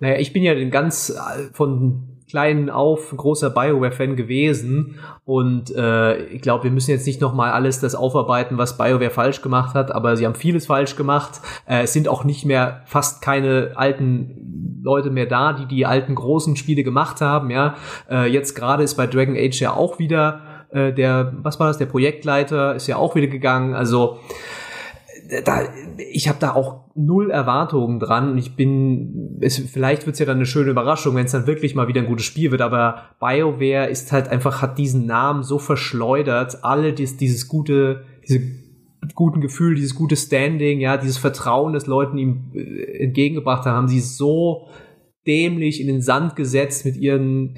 [0.00, 2.02] Naja, ich bin ja ganz äh, von
[2.32, 7.52] kleinen auf großer BioWare-Fan gewesen und äh, ich glaube, wir müssen jetzt nicht noch mal
[7.52, 11.42] alles das aufarbeiten, was BioWare falsch gemacht hat, aber sie haben vieles falsch gemacht.
[11.66, 16.14] Äh, es sind auch nicht mehr fast keine alten Leute mehr da, die die alten
[16.14, 17.50] großen Spiele gemacht haben.
[17.50, 17.74] Ja,
[18.10, 20.40] äh, jetzt gerade ist bei Dragon Age ja auch wieder
[20.70, 23.74] äh, der, was war das, der Projektleiter ist ja auch wieder gegangen.
[23.74, 24.20] Also
[25.44, 25.62] da,
[25.96, 30.36] ich habe da auch null Erwartungen dran und ich bin, es, vielleicht wird's ja dann
[30.36, 33.88] eine schöne Überraschung, wenn es dann wirklich mal wieder ein gutes Spiel wird, aber BioWare
[33.88, 38.40] ist halt einfach, hat diesen Namen so verschleudert, alle dies, dieses gute, diese
[39.14, 43.88] guten Gefühl, dieses gute Standing, ja, dieses Vertrauen, das Leuten ihm äh, entgegengebracht haben, haben
[43.88, 44.68] sie so
[45.26, 47.56] dämlich in den Sand gesetzt mit ihren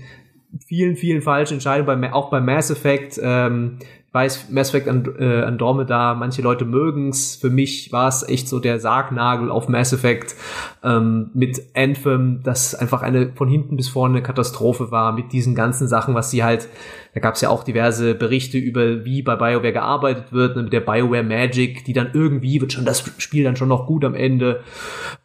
[0.66, 3.20] vielen, vielen falschen Entscheidungen, bei, auch bei Mass Effect.
[3.22, 3.78] Ähm,
[4.14, 7.35] weiß, Mass Effect And, äh, Andromeda, manche Leute mögen's.
[7.35, 10.37] Für mich war es echt so der Sargnagel auf Mass Effect
[10.85, 15.57] ähm, mit Anthem, das einfach eine von hinten bis vorne eine Katastrophe war, mit diesen
[15.57, 16.68] ganzen Sachen, was sie halt,
[17.12, 20.81] da gab's ja auch diverse Berichte über, wie bei BioWare gearbeitet wird, ne, mit der
[20.81, 24.61] BioWare Magic, die dann irgendwie wird schon das Spiel dann schon noch gut am Ende.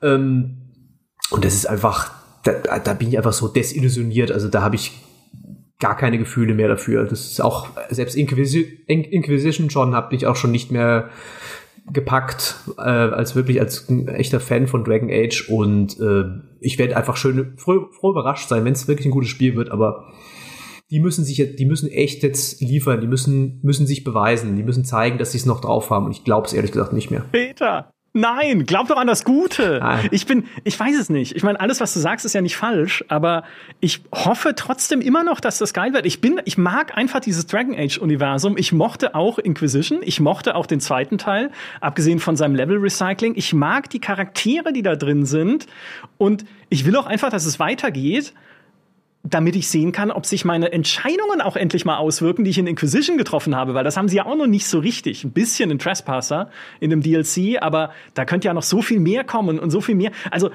[0.01, 0.57] Ähm,
[1.29, 2.11] und das ist einfach,
[2.43, 4.31] da, da bin ich einfach so desillusioniert.
[4.31, 4.93] Also da habe ich
[5.79, 7.05] gar keine Gefühle mehr dafür.
[7.05, 11.09] Das ist auch, selbst Inquisi Inquisition schon habe ich auch schon nicht mehr
[11.91, 15.49] gepackt, äh, als wirklich als echter Fan von Dragon Age.
[15.49, 16.25] Und äh,
[16.59, 19.71] ich werde einfach schön froh, froh überrascht sein, wenn es wirklich ein gutes Spiel wird,
[19.71, 20.11] aber
[20.91, 24.63] die müssen sich jetzt, die müssen echt jetzt liefern, die müssen, müssen sich beweisen, die
[24.63, 26.05] müssen zeigen, dass sie es noch drauf haben.
[26.05, 27.25] Und ich glaube es ehrlich gesagt nicht mehr.
[27.31, 29.79] Peter, Nein, glaub doch an das Gute.
[29.81, 30.07] Nein.
[30.11, 31.35] Ich bin, ich weiß es nicht.
[31.35, 33.43] Ich meine, alles, was du sagst, ist ja nicht falsch, aber
[33.81, 36.07] ich hoffe trotzdem immer noch, dass das geil wird.
[36.07, 38.57] Ich bin, ich mag einfach dieses Dragon Age Universum.
[38.57, 39.99] Ich mochte auch Inquisition.
[40.01, 43.33] Ich mochte auch den zweiten Teil, abgesehen von seinem Level Recycling.
[43.35, 45.67] Ich mag die Charaktere, die da drin sind.
[46.17, 48.33] Und ich will auch einfach, dass es weitergeht.
[49.23, 52.67] Damit ich sehen kann, ob sich meine Entscheidungen auch endlich mal auswirken, die ich in
[52.67, 55.23] Inquisition getroffen habe, weil das haben sie ja auch noch nicht so richtig.
[55.23, 59.23] Ein bisschen in Trespasser, in dem DLC, aber da könnte ja noch so viel mehr
[59.25, 60.11] kommen und so viel mehr.
[60.31, 60.51] Also,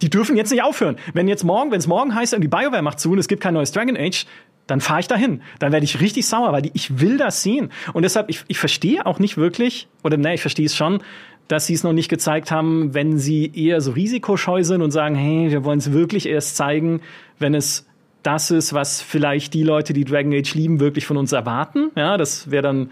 [0.00, 0.96] die dürfen jetzt nicht aufhören.
[1.12, 3.54] Wenn jetzt morgen, wenn es morgen heißt, die BioWare macht zu und es gibt kein
[3.54, 4.26] neues Dragon Age,
[4.66, 5.42] dann fahre ich dahin.
[5.58, 7.70] Dann werde ich richtig sauer, weil die, ich will das sehen.
[7.94, 11.02] Und deshalb, ich, ich verstehe auch nicht wirklich, oder ne, ich verstehe es schon,
[11.48, 15.14] dass sie es noch nicht gezeigt haben, wenn sie eher so risikoscheu sind und sagen,
[15.14, 17.00] hey, wir wollen es wirklich erst zeigen,
[17.38, 17.87] wenn es
[18.28, 21.90] das ist, was vielleicht die Leute, die Dragon Age lieben, wirklich von uns erwarten.
[21.96, 22.90] Ja, das wäre dann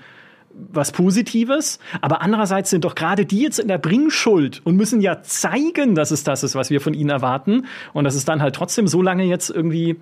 [0.73, 1.79] was Positives.
[2.01, 6.11] Aber andererseits sind doch gerade die jetzt in der Bringschuld und müssen ja zeigen, dass
[6.11, 7.67] es das ist, was wir von ihnen erwarten.
[7.93, 9.97] Und dass es dann halt trotzdem so lange jetzt irgendwie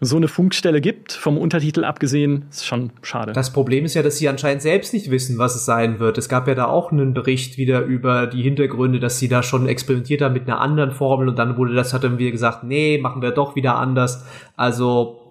[0.00, 3.32] so eine Funkstelle gibt, vom Untertitel abgesehen, ist schon schade.
[3.32, 6.18] Das Problem ist ja, dass sie anscheinend selbst nicht wissen, was es sein wird.
[6.18, 9.66] Es gab ja da auch einen Bericht wieder über die Hintergründe, dass sie da schon
[9.66, 12.98] experimentiert haben mit einer anderen Formel und dann wurde das, hat dann wieder gesagt, nee,
[12.98, 14.24] machen wir doch wieder anders.
[14.56, 15.27] Also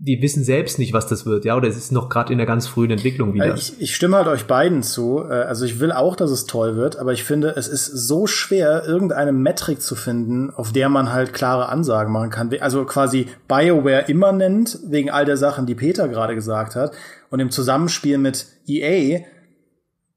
[0.00, 2.46] die wissen selbst nicht, was das wird, ja, oder es ist noch gerade in der
[2.46, 3.54] ganz frühen Entwicklung wieder.
[3.54, 5.24] Ich, ich stimme halt euch beiden zu.
[5.28, 8.28] Äh, also ich will auch, dass es toll wird, aber ich finde, es ist so
[8.28, 12.50] schwer, irgendeine Metrik zu finden, auf der man halt klare Ansagen machen kann.
[12.60, 16.92] Also quasi BioWare immanent, wegen all der Sachen, die Peter gerade gesagt hat,
[17.30, 19.20] und im Zusammenspiel mit EA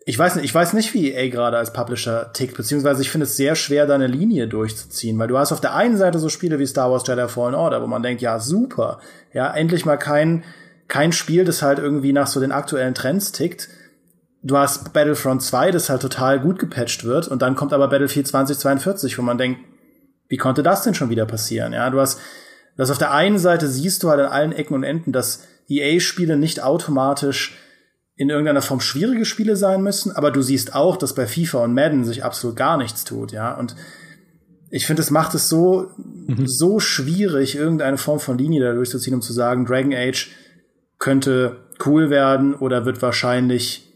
[0.05, 3.25] ich weiß nicht, ich weiß nicht, wie EA gerade als Publisher tickt, beziehungsweise ich finde
[3.25, 6.29] es sehr schwer, da eine Linie durchzuziehen, weil du hast auf der einen Seite so
[6.29, 8.99] Spiele wie Star Wars Jedi Fallen Order, wo man denkt, ja, super,
[9.31, 10.43] ja, endlich mal kein,
[10.87, 13.69] kein Spiel, das halt irgendwie nach so den aktuellen Trends tickt.
[14.41, 18.27] Du hast Battlefront 2, das halt total gut gepatcht wird, und dann kommt aber Battlefield
[18.27, 19.61] 2042, wo man denkt,
[20.29, 21.73] wie konnte das denn schon wieder passieren?
[21.73, 22.19] Ja, du hast,
[22.75, 26.37] das auf der einen Seite siehst du halt an allen Ecken und Enden, dass EA-Spiele
[26.37, 27.55] nicht automatisch
[28.15, 31.73] in irgendeiner Form schwierige Spiele sein müssen, aber du siehst auch, dass bei FIFA und
[31.73, 33.53] Madden sich absolut gar nichts tut, ja.
[33.53, 33.75] Und
[34.69, 36.47] ich finde, es macht es so, mhm.
[36.47, 40.29] so schwierig, irgendeine Form von Linie da durchzuziehen, um zu sagen, Dragon Age
[40.97, 43.87] könnte cool werden oder wird wahrscheinlich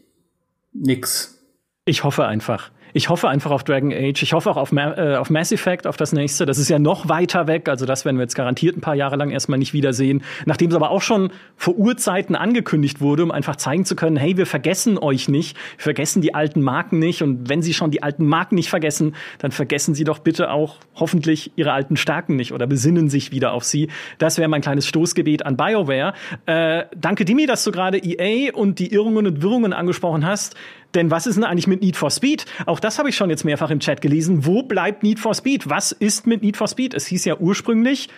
[0.72, 1.38] nix.
[1.84, 2.70] Ich hoffe einfach.
[2.96, 4.22] Ich hoffe einfach auf Dragon Age.
[4.22, 6.46] Ich hoffe auch auf, Ma äh, auf Mass Effect, auf das nächste.
[6.46, 7.68] Das ist ja noch weiter weg.
[7.68, 10.22] Also das werden wir jetzt garantiert ein paar Jahre lang erstmal nicht wiedersehen.
[10.46, 14.38] Nachdem es aber auch schon vor Urzeiten angekündigt wurde, um einfach zeigen zu können, hey,
[14.38, 15.58] wir vergessen euch nicht.
[15.76, 17.20] Wir vergessen die alten Marken nicht.
[17.22, 20.76] Und wenn Sie schon die alten Marken nicht vergessen, dann vergessen Sie doch bitte auch
[20.94, 23.90] hoffentlich Ihre alten Stärken nicht oder besinnen sich wieder auf sie.
[24.16, 26.14] Das wäre mein kleines Stoßgebet an BioWare.
[26.46, 30.56] Äh, danke, Dimi, dass du gerade EA und die Irrungen und Wirrungen angesprochen hast.
[30.94, 32.46] Denn was ist denn eigentlich mit Need for Speed?
[32.64, 34.46] Auch das habe ich schon jetzt mehrfach im Chat gelesen.
[34.46, 35.68] Wo bleibt Need for Speed?
[35.68, 36.94] Was ist mit Need for Speed?
[36.94, 38.08] Es hieß ja ursprünglich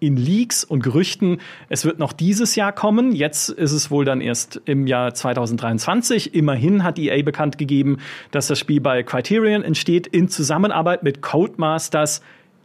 [0.00, 3.12] in Leaks und Gerüchten, es wird noch dieses Jahr kommen.
[3.12, 6.34] Jetzt ist es wohl dann erst im Jahr 2023.
[6.34, 7.98] Immerhin hat EA bekannt gegeben,
[8.30, 12.20] dass das Spiel bei Criterion entsteht in Zusammenarbeit mit Codemasters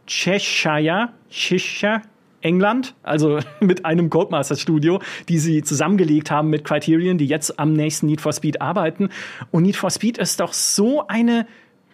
[0.06, 2.02] Cheshire, Cheshire,
[2.42, 7.72] England, also mit einem Codemasters Studio, die sie zusammengelegt haben mit Criterion, die jetzt am
[7.72, 9.08] nächsten Need for Speed arbeiten.
[9.50, 11.46] Und Need for Speed ist doch so eine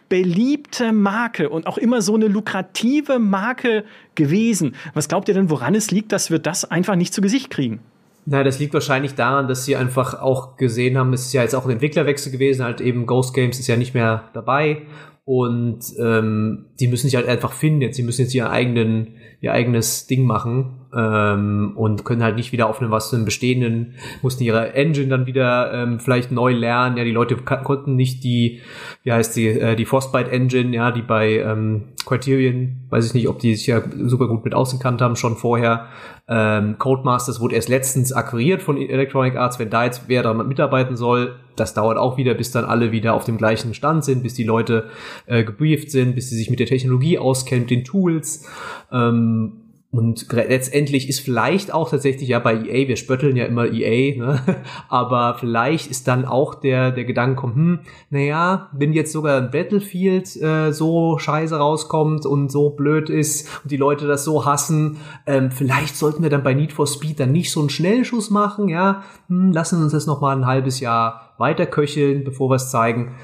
[0.08, 3.84] beliebte Marke und auch immer so eine lukrative Marke
[4.14, 4.74] gewesen.
[4.94, 7.80] Was glaubt ihr denn, woran es liegt, dass wir das einfach nicht zu Gesicht kriegen?
[8.24, 11.54] Na, das liegt wahrscheinlich daran, dass sie einfach auch gesehen haben, es ist ja jetzt
[11.54, 14.82] auch ein Entwicklerwechsel gewesen, halt eben Ghost Games ist ja nicht mehr dabei
[15.28, 17.82] und ähm, die müssen sich halt einfach finden.
[17.82, 19.08] Jetzt, sie müssen jetzt ihren eigenen
[19.42, 23.94] ihr eigenes Ding machen ähm, und können halt nicht wieder auf einem was einem bestehenden,
[24.22, 26.96] mussten ihre Engine dann wieder ähm, vielleicht neu lernen.
[26.96, 28.60] Ja, die Leute konnten nicht die,
[29.02, 33.28] wie heißt die, äh, die Frostbite Engine, ja, die bei ähm, Criterion, weiß ich nicht,
[33.28, 35.86] ob die sich ja super gut mit ausgekannt haben schon vorher.
[36.26, 40.96] Ähm, Codemasters wurde erst letztens akquiriert von Electronic Arts, wenn da jetzt wer daran mitarbeiten
[40.96, 44.34] soll, das dauert auch wieder, bis dann alle wieder auf dem gleichen Stand sind, bis
[44.34, 44.88] die Leute
[45.26, 48.46] äh, gebrieft sind, bis sie sich mit der Technologie auskennen, mit den Tools.
[48.92, 54.18] Ähm, und letztendlich ist vielleicht auch tatsächlich ja bei EA, wir spötteln ja immer EA,
[54.18, 54.40] ne?
[54.90, 59.50] aber vielleicht ist dann auch der, der Gedanke kommt, hm, naja, wenn jetzt sogar ein
[59.50, 64.98] Battlefield äh, so scheiße rauskommt und so blöd ist und die Leute das so hassen,
[65.26, 68.68] ähm, vielleicht sollten wir dann bei Need for Speed dann nicht so einen Schnellschuss machen,
[68.68, 72.70] ja, hm, lassen uns das noch mal ein halbes Jahr weiter köcheln, bevor wir es
[72.70, 73.14] zeigen.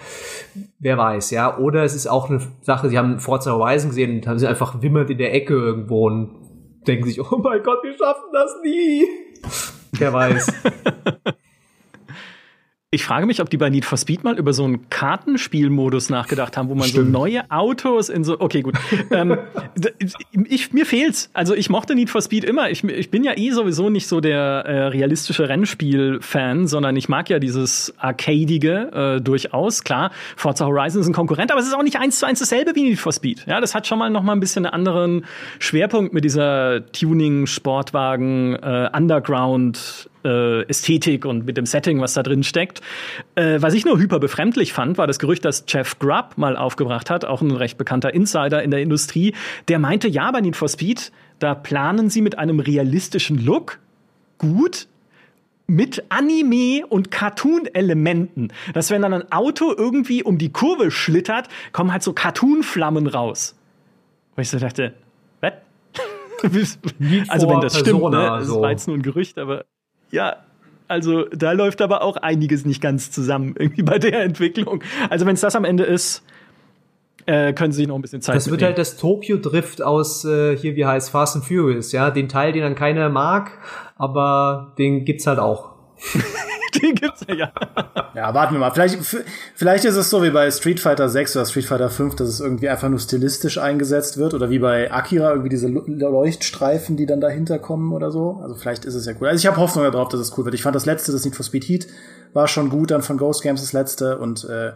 [0.78, 1.58] Wer weiß, ja.
[1.58, 4.80] Oder es ist auch eine Sache, sie haben Forza Horizon gesehen und haben sie einfach
[4.80, 6.43] wimmert in der Ecke irgendwo und
[6.84, 9.06] denken sich, oh mein Gott, wir schaffen das nie.
[9.92, 10.52] Wer weiß.
[12.94, 16.56] Ich frage mich, ob die bei Need for Speed mal über so einen Kartenspielmodus nachgedacht
[16.56, 17.06] haben, wo man Stimmt.
[17.06, 18.38] so neue Autos in so.
[18.38, 18.76] Okay, gut.
[19.10, 19.36] ähm,
[20.48, 21.28] ich, mir fehlt's.
[21.32, 22.70] Also ich mochte Need for Speed immer.
[22.70, 27.28] Ich, ich bin ja eh sowieso nicht so der äh, realistische Rennspiel-Fan, sondern ich mag
[27.30, 29.82] ja dieses Arcadige äh, durchaus.
[29.82, 32.76] Klar, Forza Horizon ist ein Konkurrent, aber es ist auch nicht eins zu eins dasselbe
[32.76, 33.44] wie Need for Speed.
[33.48, 35.24] Ja, das hat schon mal noch mal ein bisschen einen anderen
[35.58, 42.42] Schwerpunkt mit dieser Tuning-Sportwagen äh, Underground äh, Ästhetik und mit dem Setting, was da drin
[42.42, 42.80] steckt.
[43.34, 47.10] Äh, was ich nur hyper befremdlich fand, war das Gerücht, das Jeff Grubb mal aufgebracht
[47.10, 49.34] hat, auch ein recht bekannter Insider in der Industrie,
[49.68, 53.78] der meinte, ja, bei Need for Speed, da planen sie mit einem realistischen Look
[54.38, 54.88] gut,
[55.66, 58.52] mit Anime und Cartoon-Elementen.
[58.74, 63.56] Dass wenn dann ein Auto irgendwie um die Kurve schlittert, kommen halt so Cartoon-Flammen raus.
[64.36, 64.94] Wo ich so dachte,
[65.40, 66.78] was?
[67.28, 68.10] also wenn das stimmt, ne?
[68.10, 69.64] das war jetzt nur ein Gerücht, aber
[70.14, 70.36] ja,
[70.86, 74.82] also da läuft aber auch einiges nicht ganz zusammen irgendwie bei der Entwicklung.
[75.10, 76.22] Also wenn es das am Ende ist,
[77.26, 80.24] äh, können sie sich noch ein bisschen Zeit Das wird halt das Tokyo Drift aus
[80.24, 83.58] äh, hier wie heißt Fast and Furious, ja, den Teil, den dann keiner mag,
[83.96, 85.72] aber den gibt's halt auch.
[86.82, 87.52] den gibt's ja.
[88.14, 88.70] Ja, warten wir mal.
[88.70, 88.98] Vielleicht,
[89.54, 92.40] vielleicht ist es so wie bei Street Fighter 6 oder Street Fighter 5, dass es
[92.40, 97.20] irgendwie einfach nur stilistisch eingesetzt wird oder wie bei Akira irgendwie diese Leuchtstreifen, die dann
[97.20, 98.40] dahinter kommen oder so.
[98.42, 99.28] Also vielleicht ist es ja cool.
[99.28, 100.54] Also ich habe Hoffnung darauf, dass es cool wird.
[100.54, 101.86] Ich fand das letzte, das Need for Speed Heat,
[102.32, 104.72] war schon gut, dann von Ghost Games das letzte und äh,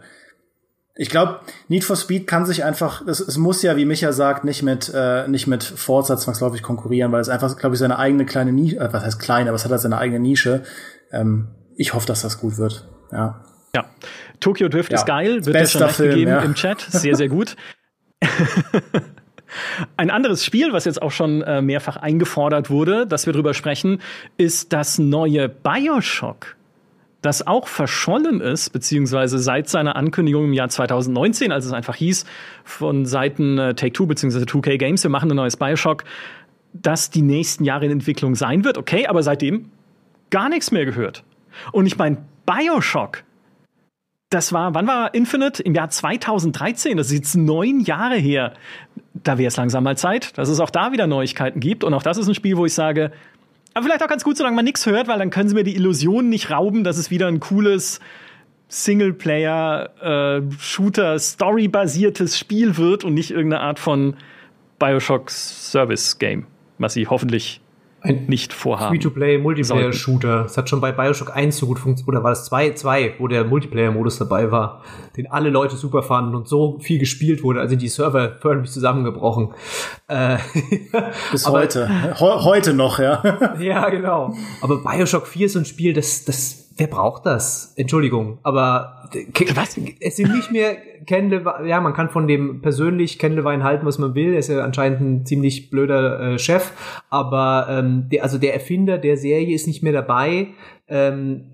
[1.01, 4.43] ich glaube, Need for Speed kann sich einfach, es, es muss ja, wie Micha sagt,
[4.43, 8.25] nicht mit, äh, nicht mit Forza zwangsläufig konkurrieren, weil es einfach, glaube ich, seine eigene
[8.25, 10.63] kleine Nische, äh, was heißt klein, aber es hat halt seine eigene Nische.
[11.13, 11.47] Ähm,
[11.79, 12.85] ich hoffe, dass das gut wird.
[13.11, 13.39] Ja.
[13.73, 13.85] Ja.
[14.39, 14.97] Tokyo Drift ja.
[14.97, 16.39] ist geil, wird ja schon recht Film, gegeben ja.
[16.41, 16.81] im Chat.
[16.81, 17.55] Sehr, sehr gut.
[19.97, 24.01] Ein anderes Spiel, was jetzt auch schon äh, mehrfach eingefordert wurde, dass wir drüber sprechen,
[24.37, 26.57] ist das neue Bioshock
[27.21, 32.25] das auch verschollen ist, beziehungsweise seit seiner Ankündigung im Jahr 2019, als es einfach hieß,
[32.63, 36.05] von Seiten äh, Take-Two beziehungsweise 2K Games, wir machen ein neues Bioshock,
[36.71, 38.77] dass die nächsten Jahre in Entwicklung sein wird.
[38.77, 39.69] Okay, aber seitdem
[40.29, 41.23] gar nichts mehr gehört.
[41.71, 43.23] Und ich meine, Bioshock,
[44.29, 45.63] das war, wann war Infinite?
[45.63, 48.53] Im Jahr 2013, das ist jetzt neun Jahre her.
[49.13, 51.83] Da wäre es langsam mal Zeit, dass es auch da wieder Neuigkeiten gibt.
[51.83, 53.11] Und auch das ist ein Spiel, wo ich sage,
[53.73, 55.75] aber vielleicht auch ganz gut, solange man nichts hört, weil dann können sie mir die
[55.75, 57.99] Illusion nicht rauben, dass es wieder ein cooles
[58.67, 60.41] Singleplayer, äh,
[62.37, 64.15] Spiel wird und nicht irgendeine Art von
[64.77, 66.45] Bioshock Service Game,
[66.77, 67.61] was sie hoffentlich
[68.03, 68.95] nicht vorhaben.
[68.95, 70.43] Free-to-play Multiplayer-Shooter.
[70.43, 72.07] Das hat schon bei Bioshock 1 so gut funktioniert.
[72.07, 74.81] Oder war das 2, 2, wo der Multiplayer-Modus dabei war,
[75.17, 77.59] den alle Leute super fanden und so viel gespielt wurde.
[77.59, 79.49] Also die Server förmlich zusammengebrochen.
[80.07, 80.37] Äh,
[81.31, 81.89] Bis aber, heute.
[82.17, 83.55] He heute noch, ja.
[83.59, 84.33] ja, genau.
[84.61, 87.73] Aber Bioshock 4 ist so ein Spiel, das, das wer braucht das?
[87.75, 89.09] Entschuldigung, aber
[89.55, 89.77] was?
[89.99, 93.85] es sind nicht mehr Ken Levine, ja, man kann von dem persönlich Ken Levine halten,
[93.85, 94.33] was man will.
[94.33, 96.71] Er ist ja anscheinend ein ziemlich blöder äh, Chef,
[97.09, 100.47] aber ähm, der, also der Erfinder der Serie ist nicht mehr dabei.
[100.87, 101.45] Ähm,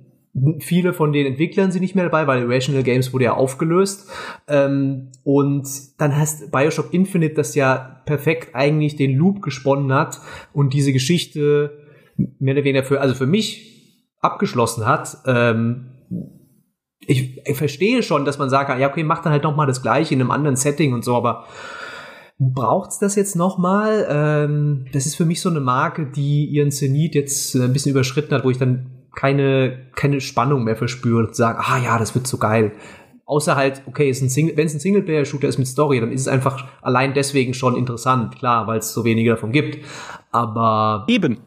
[0.59, 4.09] viele von den Entwicklern sind nicht mehr dabei, weil Rational Games wurde ja aufgelöst.
[4.47, 10.19] Ähm, und dann hast Bioshock Infinite, das ja perfekt eigentlich den Loop gesponnen hat
[10.53, 11.79] und diese Geschichte
[12.39, 13.74] mehr oder weniger für, also für mich
[14.25, 15.17] abgeschlossen hat.
[15.25, 15.91] Ähm,
[16.99, 19.81] ich, ich verstehe schon, dass man sagt, ja, okay, mach dann halt noch mal das
[19.81, 21.45] Gleiche in einem anderen Setting und so, aber
[22.39, 24.05] braucht's das jetzt noch mal?
[24.09, 28.33] Ähm, das ist für mich so eine Marke, die ihren Zenit jetzt ein bisschen überschritten
[28.33, 32.27] hat, wo ich dann keine, keine Spannung mehr verspüre und sage, ah ja, das wird
[32.27, 32.73] so geil.
[33.25, 37.13] Außer halt, okay, wenn es ein Singleplayer-Shooter ist mit Story, dann ist es einfach allein
[37.15, 39.83] deswegen schon interessant, klar, weil es so wenige davon gibt.
[40.31, 41.39] Aber eben,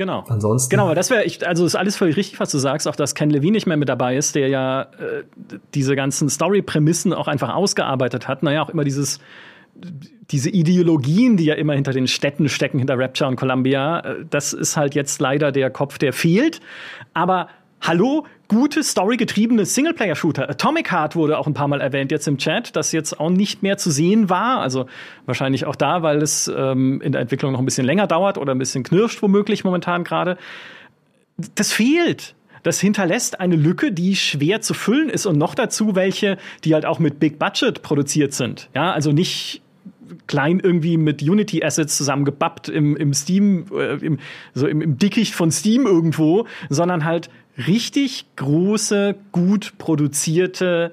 [0.00, 0.24] Genau.
[0.28, 0.70] Ansonsten.
[0.70, 3.28] Genau, weil das wäre, also ist alles völlig richtig, was du sagst, auch dass Ken
[3.28, 5.24] Levine nicht mehr mit dabei ist, der ja äh,
[5.74, 8.42] diese ganzen Story-Prämissen auch einfach ausgearbeitet hat.
[8.42, 9.20] Naja, auch immer dieses,
[10.30, 14.54] diese Ideologien, die ja immer hinter den Städten stecken, hinter Rapture und Columbia, äh, das
[14.54, 16.62] ist halt jetzt leider der Kopf, der fehlt.
[17.12, 17.48] Aber
[17.80, 20.48] hallo, gute storygetriebene Singleplayer-Shooter.
[20.48, 23.62] Atomic Heart wurde auch ein paar Mal erwähnt jetzt im Chat, das jetzt auch nicht
[23.62, 24.60] mehr zu sehen war.
[24.60, 24.86] Also
[25.26, 28.54] wahrscheinlich auch da, weil es ähm, in der Entwicklung noch ein bisschen länger dauert oder
[28.54, 30.36] ein bisschen knirscht womöglich momentan gerade.
[31.54, 32.34] Das fehlt.
[32.62, 36.84] Das hinterlässt eine Lücke, die schwer zu füllen ist und noch dazu welche, die halt
[36.84, 38.68] auch mit Big Budget produziert sind.
[38.74, 39.62] Ja, also nicht
[40.26, 44.18] klein irgendwie mit Unity Assets zusammengebappt im, im Steam, äh, im,
[44.54, 50.92] so im, im Dickicht von Steam irgendwo, sondern halt richtig große, gut produzierte,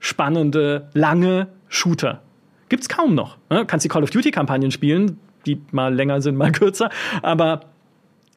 [0.00, 2.22] spannende, lange Shooter.
[2.68, 3.36] Gibt's kaum noch.
[3.50, 3.64] Ne?
[3.66, 6.90] Kannst die Call of Duty Kampagnen spielen, die mal länger sind, mal kürzer,
[7.22, 7.60] aber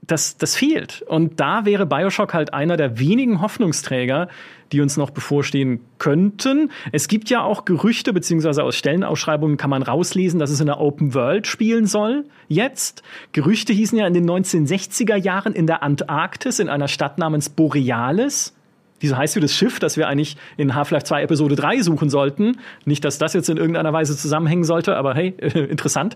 [0.02, 1.04] das, das fehlt.
[1.04, 4.30] Und da wäre Bioshock halt einer der wenigen Hoffnungsträger,
[4.72, 6.72] die uns noch bevorstehen könnten.
[6.92, 10.80] Es gibt ja auch Gerüchte, beziehungsweise aus Stellenausschreibungen kann man rauslesen, dass es in der
[10.80, 12.26] Open World spielen soll.
[12.48, 13.04] Jetzt.
[13.32, 18.56] Gerüchte hießen ja in den 1960er Jahren in der Antarktis, in einer Stadt namens Borealis.
[19.02, 22.10] Die so heißt wie das Schiff, das wir eigentlich in Half-Life 2 Episode 3 suchen
[22.10, 22.60] sollten.
[22.86, 25.30] Nicht, dass das jetzt in irgendeiner Weise zusammenhängen sollte, aber hey,
[25.70, 26.16] interessant.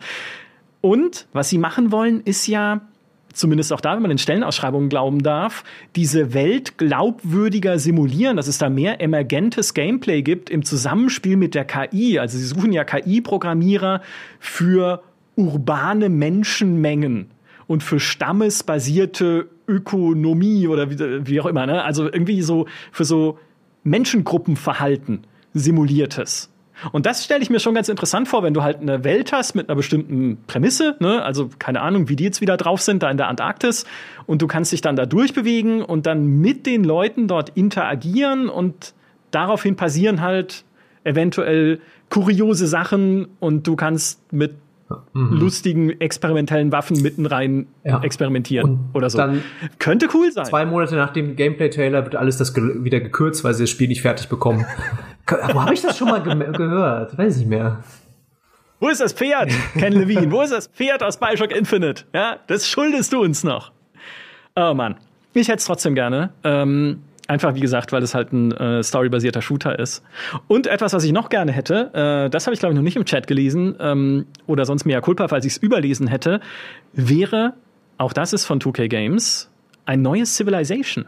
[0.82, 2.82] Und was sie machen wollen, ist ja
[3.36, 5.64] zumindest auch da, wenn man den Stellenausschreibungen glauben darf,
[5.96, 11.66] diese Welt glaubwürdiger simulieren, dass es da mehr emergentes Gameplay gibt im Zusammenspiel mit der
[11.66, 12.20] KI.
[12.20, 14.02] Also sie suchen ja KI-Programmierer
[14.40, 15.04] für
[15.36, 17.32] urbane Menschenmengen
[17.68, 21.66] und für stammesbasierte Ökonomie oder wie, wie auch immer.
[21.66, 21.84] Ne?
[21.84, 23.38] Also irgendwie so für so
[23.84, 26.50] Menschengruppenverhalten simuliertes.
[26.92, 29.56] Und das stelle ich mir schon ganz interessant vor, wenn du halt eine Welt hast
[29.56, 31.22] mit einer bestimmten Prämisse, ne?
[31.24, 33.86] also keine Ahnung, wie die jetzt wieder drauf sind, da in der Antarktis,
[34.26, 38.94] und du kannst dich dann da durchbewegen und dann mit den Leuten dort interagieren und
[39.32, 40.64] daraufhin passieren halt
[41.04, 44.56] eventuell kuriose Sachen und du kannst mit
[45.14, 45.34] mhm.
[45.34, 48.02] lustigen experimentellen Waffen mitten rein ja.
[48.02, 49.18] experimentieren und oder so.
[49.18, 49.44] Dann
[49.80, 50.46] Könnte cool sein.
[50.46, 54.02] Zwei Monate nach dem Gameplay-Trailer wird alles das wieder gekürzt, weil sie das Spiel nicht
[54.02, 54.66] fertig bekommen.
[55.28, 57.18] Wo habe ich das schon mal ge gehört?
[57.18, 57.84] Weiß ich mehr.
[58.80, 60.32] Wo ist das Pferd, Ken Levine?
[60.32, 62.04] Wo ist das Pferd aus Bioshock Infinite?
[62.14, 63.72] Ja, das schuldest du uns noch.
[64.56, 64.96] Oh Mann.
[65.34, 66.30] Ich hätte es trotzdem gerne.
[66.44, 70.04] Ähm, einfach, wie gesagt, weil es halt ein äh, storybasierter Shooter ist.
[70.48, 72.96] Und etwas, was ich noch gerne hätte, äh, das habe ich, glaube ich, noch nicht
[72.96, 76.40] im Chat gelesen, ähm, oder sonst mehr Culpa, falls ich es überlesen hätte,
[76.94, 77.54] wäre,
[77.98, 79.50] auch das ist von 2K Games,
[79.86, 81.06] ein neues Civilization.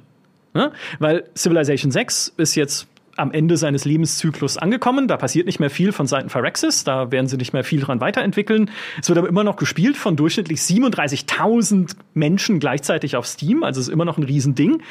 [0.53, 0.71] Ne?
[0.99, 2.87] Weil Civilization 6 ist jetzt
[3.17, 5.07] am Ende seines Lebenszyklus angekommen.
[5.07, 6.83] Da passiert nicht mehr viel von Seiten Phyrexis.
[6.83, 8.69] Da werden sie nicht mehr viel dran weiterentwickeln.
[9.01, 13.63] Es wird aber immer noch gespielt von durchschnittlich 37.000 Menschen gleichzeitig auf Steam.
[13.63, 14.81] Also ist immer noch ein Riesending.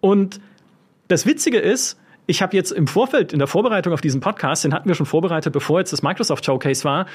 [0.00, 0.40] Und
[1.08, 4.72] das Witzige ist, ich habe jetzt im Vorfeld, in der Vorbereitung auf diesen Podcast, den
[4.72, 7.06] hatten wir schon vorbereitet, bevor jetzt das Microsoft Showcase war,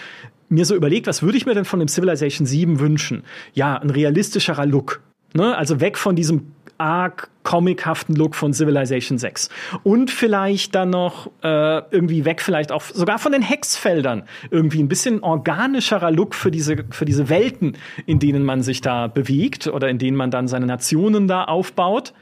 [0.50, 3.24] mir so überlegt, was würde ich mir denn von dem Civilization 7 wünschen?
[3.54, 5.02] Ja, ein realistischerer Look.
[5.34, 5.58] Ne?
[5.58, 9.50] Also weg von diesem arg comichaften Look von Civilization 6.
[9.84, 14.24] Und vielleicht dann noch äh, irgendwie weg, vielleicht auch sogar von den Hexfeldern.
[14.52, 19.08] Irgendwie ein bisschen organischerer Look für diese, für diese Welten, in denen man sich da
[19.08, 22.14] bewegt oder in denen man dann seine Nationen da aufbaut.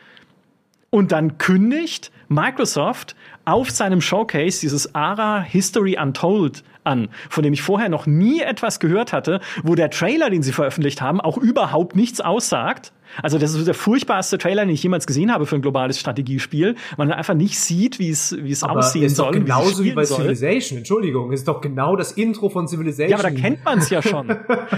[0.92, 7.62] Und dann kündigt Microsoft auf seinem Showcase dieses ARA History Untold an, von dem ich
[7.62, 11.96] vorher noch nie etwas gehört hatte, wo der Trailer, den sie veröffentlicht haben, auch überhaupt
[11.96, 12.94] nichts aussagt.
[13.22, 16.76] Also das ist der furchtbarste Trailer, den ich jemals gesehen habe für ein globales Strategiespiel.
[16.98, 19.34] Man einfach nicht sieht, wie es wie es aber aussehen ist soll.
[19.34, 20.22] Doch genauso wie, wie bei soll.
[20.22, 20.78] Civilization.
[20.80, 23.12] Entschuldigung, ist doch genau das Intro von Civilization.
[23.12, 24.28] Ja, aber da kennt man es ja schon.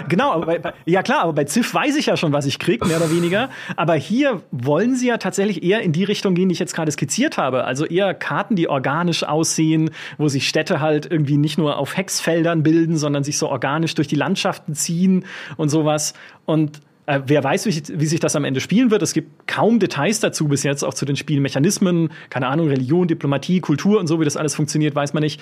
[0.10, 2.60] genau, aber bei, bei, ja klar, aber bei Civ weiß ich ja schon, was ich
[2.60, 3.50] krieg, mehr oder weniger.
[3.76, 6.92] Aber hier wollen sie ja tatsächlich eher in die Richtung gehen, die ich jetzt gerade
[6.92, 7.64] skizziert habe.
[7.64, 12.64] Also eher Karten, die organisch aussehen, wo sich Städte halt irgendwie nicht nur auf Hexfeldern
[12.64, 15.26] bilden, sondern sich so organisch durch die Landschaften ziehen
[15.58, 16.14] und sowas.
[16.46, 19.02] Und äh, wer weiß, wie, wie, sich das am Ende spielen wird.
[19.02, 22.10] Es gibt kaum Details dazu bis jetzt, auch zu den Spielmechanismen.
[22.30, 25.42] Keine Ahnung, Religion, Diplomatie, Kultur und so, wie das alles funktioniert, weiß man nicht.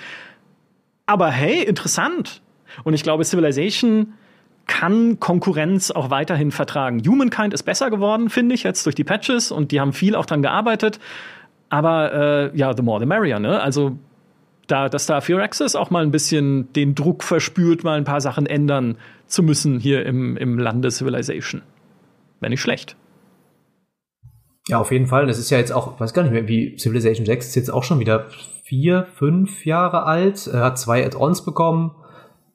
[1.06, 2.40] Aber hey, interessant.
[2.84, 4.14] Und ich glaube, Civilization
[4.66, 7.02] kann Konkurrenz auch weiterhin vertragen.
[7.06, 10.26] Humankind ist besser geworden, finde ich, jetzt durch die Patches und die haben viel auch
[10.26, 11.00] dran gearbeitet.
[11.68, 12.12] Aber
[12.52, 13.60] äh, ja, the more the merrier, ne?
[13.60, 13.98] Also
[14.68, 18.46] da, dass da Firaxis auch mal ein bisschen den Druck verspürt, mal ein paar Sachen
[18.46, 18.96] ändern
[19.26, 21.62] zu müssen hier im, im Lande Civilization.
[22.40, 22.96] Wäre nicht schlecht.
[24.68, 25.26] Ja, auf jeden Fall.
[25.26, 27.84] Das ist ja jetzt auch, weiß gar nicht mehr, wie Civilization 6 ist jetzt auch
[27.84, 28.26] schon wieder
[28.64, 30.48] vier, fünf Jahre alt.
[30.48, 31.92] Er hat zwei Add-ons bekommen.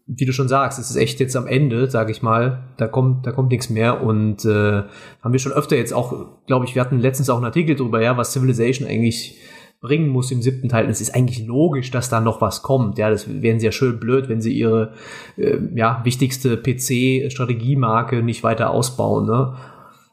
[0.07, 2.63] Wie du schon sagst, es ist echt jetzt am Ende, sage ich mal.
[2.75, 4.01] Da kommt, da kommt nichts mehr.
[4.03, 4.83] Und äh,
[5.21, 8.01] haben wir schon öfter jetzt auch, glaube ich, wir hatten letztens auch einen Artikel drüber,
[8.01, 9.39] ja, was Civilization eigentlich
[9.81, 10.85] bringen muss im siebten Teil.
[10.85, 12.97] Und es ist eigentlich logisch, dass da noch was kommt.
[12.99, 14.93] Ja, das wären sie ja schön blöd, wenn sie ihre
[15.37, 19.25] äh, ja, wichtigste PC-Strategiemarke nicht weiter ausbauen.
[19.25, 19.55] Ne?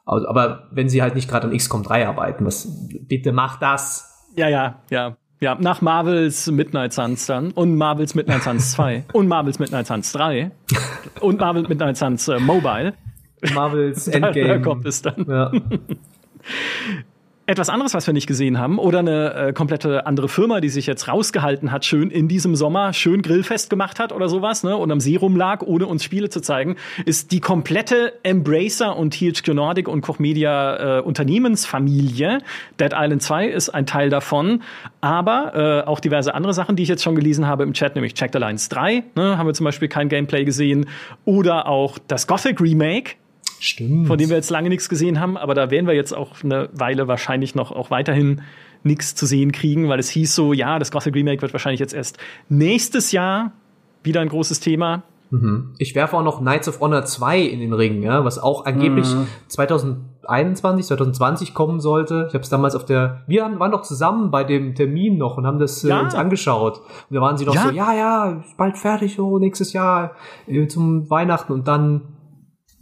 [0.07, 2.67] Also, aber wenn sie halt nicht gerade an XCOM 3 arbeiten, was
[3.07, 4.27] bitte macht das.
[4.37, 5.17] Ja, ja, ja.
[5.41, 10.11] Ja, nach Marvels Midnight Suns dann und Marvels Midnight Suns 2 und Marvels Midnight Suns
[10.11, 10.51] 3
[11.21, 12.95] und Marvels Midnight Suns äh, Mobile.
[13.55, 14.49] Marvels Endgame.
[14.49, 15.27] Da, da kommt es dann.
[15.29, 15.53] Ja.
[17.49, 20.87] Etwas anderes, was wir nicht gesehen haben, oder eine äh, komplette andere Firma, die sich
[20.87, 24.93] jetzt rausgehalten hat, schön in diesem Sommer, schön Grillfest gemacht hat oder sowas, ne, und
[24.93, 26.77] am See rumlag, ohne uns Spiele zu zeigen,
[27.07, 32.43] ist die komplette Embracer und THQ Nordic und Koch Media äh, Unternehmensfamilie.
[32.79, 34.63] Dead Island 2 ist ein Teil davon,
[35.01, 38.13] aber äh, auch diverse andere Sachen, die ich jetzt schon gelesen habe im Chat, nämlich
[38.13, 40.85] Checked Alliance 3, ne, haben wir zum Beispiel kein Gameplay gesehen,
[41.25, 43.13] oder auch das Gothic Remake,
[43.61, 44.07] Stimmt.
[44.07, 46.69] Von dem wir jetzt lange nichts gesehen haben, aber da werden wir jetzt auch eine
[46.73, 48.43] Weile wahrscheinlich noch auch weiterhin
[48.83, 51.95] nichts zu sehen kriegen, weil es hieß so, ja, das Gothic Remake wird wahrscheinlich jetzt
[51.95, 53.53] erst nächstes Jahr
[54.03, 55.03] wieder ein großes Thema.
[55.31, 55.75] Mhm.
[55.79, 59.13] Ich werfe auch noch Knights of Honor 2 in den Ring, ja, was auch angeblich
[59.15, 59.27] mhm.
[59.49, 62.27] 2021, 2020 kommen sollte.
[62.29, 65.47] Ich habe es damals auf der, wir waren doch zusammen bei dem Termin noch und
[65.47, 66.01] haben das äh, ja.
[66.01, 66.79] uns angeschaut.
[67.11, 67.63] Und da waren sie noch ja.
[67.65, 70.13] so, ja, ja, bald fertig, oh, nächstes Jahr
[70.47, 72.03] äh, zum Weihnachten und dann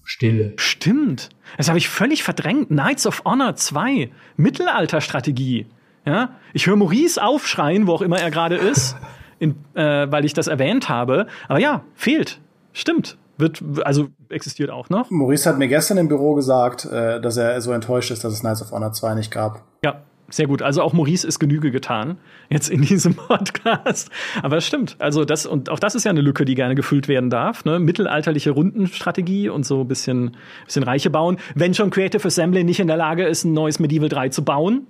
[0.07, 0.55] Stille.
[0.57, 1.29] Stimmt.
[1.57, 2.69] Das habe ich völlig verdrängt.
[2.69, 5.67] Knights of Honor 2, Mittelalterstrategie.
[6.05, 8.97] Ja, ich höre Maurice aufschreien, wo auch immer er gerade ist.
[9.39, 11.27] in, äh, weil ich das erwähnt habe.
[11.49, 12.41] Aber ja, fehlt.
[12.73, 13.19] Stimmt.
[13.39, 15.11] Wird, also existiert auch noch.
[15.11, 18.41] Maurice hat mir gestern im Büro gesagt, äh, dass er so enttäuscht ist, dass es
[18.41, 19.63] Knights of Honor 2 nicht gab.
[19.85, 20.63] Ja, sehr gut.
[20.63, 22.19] Also auch Maurice ist Genüge getan
[22.51, 24.11] jetzt in diesem Podcast.
[24.43, 24.97] Aber es stimmt.
[24.99, 27.65] Also das und auch das ist ja eine Lücke, die gerne gefüllt werden darf.
[27.65, 27.79] Ne?
[27.79, 31.39] Mittelalterliche Rundenstrategie und so ein bisschen, bisschen Reiche bauen.
[31.55, 34.87] Wenn schon Creative Assembly nicht in der Lage ist, ein neues Medieval 3 zu bauen,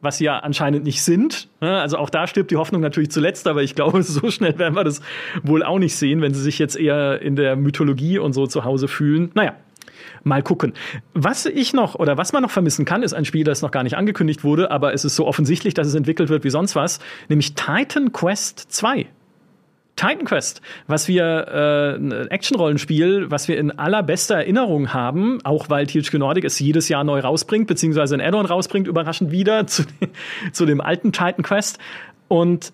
[0.00, 1.48] was sie ja anscheinend nicht sind.
[1.60, 1.80] Ne?
[1.80, 4.84] Also auch da stirbt die Hoffnung natürlich zuletzt, aber ich glaube, so schnell werden wir
[4.84, 5.00] das
[5.42, 8.64] wohl auch nicht sehen, wenn sie sich jetzt eher in der Mythologie und so zu
[8.64, 9.30] Hause fühlen.
[9.34, 9.54] Naja,
[10.22, 10.72] mal gucken.
[11.12, 13.82] Was ich noch oder was man noch vermissen kann, ist ein Spiel, das noch gar
[13.82, 17.00] nicht angekündigt wurde, aber es ist so offensichtlich, dass es entwickelt wird wie sonst was,
[17.28, 19.06] nämlich Titan Quest 2.
[19.96, 25.86] Titan Quest, was wir äh, ein Action-Rollenspiel, was wir in allerbester Erinnerung haben, auch weil
[25.86, 29.84] THQ Nordic es jedes Jahr neu rausbringt, beziehungsweise ein Add-on rausbringt, überraschend wieder zu,
[30.52, 31.78] zu dem alten Titan Quest.
[32.26, 32.72] Und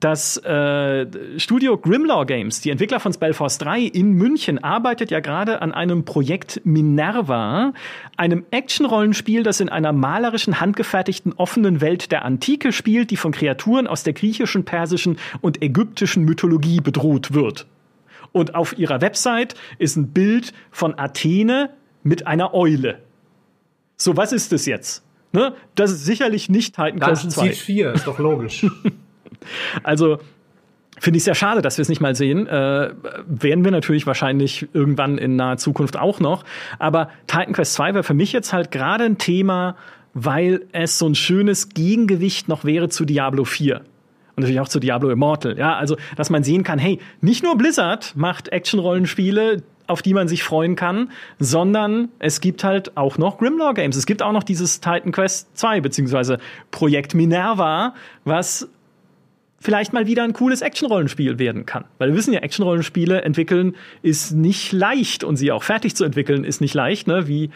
[0.00, 1.06] das äh,
[1.38, 6.04] Studio Grimlaw Games, die Entwickler von Spellforce 3 in München, arbeitet ja gerade an einem
[6.04, 7.72] Projekt Minerva,
[8.18, 13.86] einem Action-Rollenspiel, das in einer malerischen, handgefertigten, offenen Welt der Antike spielt, die von Kreaturen
[13.86, 17.66] aus der griechischen, persischen und ägyptischen Mythologie bedroht wird.
[18.32, 21.70] Und auf ihrer Website ist ein Bild von Athene
[22.02, 22.98] mit einer Eule.
[23.96, 25.02] So, was ist das jetzt?
[25.32, 25.54] Ne?
[25.74, 27.52] Das ist sicherlich nicht Titan Quest 2.
[27.52, 28.66] 4, ist doch logisch.
[29.82, 30.18] Also
[30.98, 32.46] Finde ich sehr schade, dass wir es nicht mal sehen.
[32.46, 32.90] Äh,
[33.26, 36.44] werden wir natürlich wahrscheinlich irgendwann in naher Zukunft auch noch.
[36.78, 39.76] Aber Titan Quest 2 wäre für mich jetzt halt gerade ein Thema,
[40.14, 43.76] weil es so ein schönes Gegengewicht noch wäre zu Diablo 4.
[43.76, 43.84] Und
[44.36, 45.58] natürlich auch zu Diablo Immortal.
[45.58, 50.28] Ja, also, dass man sehen kann, hey, nicht nur Blizzard macht Action-Rollenspiele, auf die man
[50.28, 53.96] sich freuen kann, sondern es gibt halt auch noch Grimlaw Games.
[53.96, 56.38] Es gibt auch noch dieses Titan Quest 2, beziehungsweise
[56.70, 57.94] Projekt Minerva,
[58.24, 58.68] was
[59.58, 61.84] vielleicht mal wieder ein cooles Action-Rollenspiel werden kann.
[61.98, 66.44] Weil wir wissen ja, Action-Rollenspiele entwickeln ist nicht leicht und sie auch fertig zu entwickeln
[66.44, 67.26] ist nicht leicht, ne?
[67.26, 67.50] Wie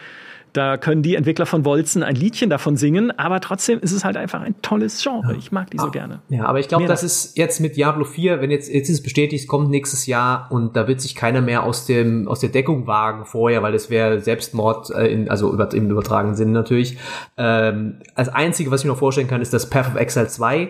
[0.53, 4.17] da können die Entwickler von Wolzen ein Liedchen davon singen, aber trotzdem ist es halt
[4.17, 5.35] einfach ein tolles Genre.
[5.37, 6.19] Ich mag die so ah, gerne.
[6.27, 9.03] Ja, aber ich glaube, das ist jetzt mit Diablo 4, wenn jetzt, jetzt ist es
[9.03, 12.49] bestätigt, es kommt nächstes Jahr und da wird sich keiner mehr aus dem, aus der
[12.49, 16.97] Deckung wagen vorher, weil das wäre Selbstmord, äh, in, also über, im übertragenen Sinne natürlich.
[17.37, 20.69] Ähm, als einzige, was ich mir noch vorstellen kann, ist das Path of Exile 2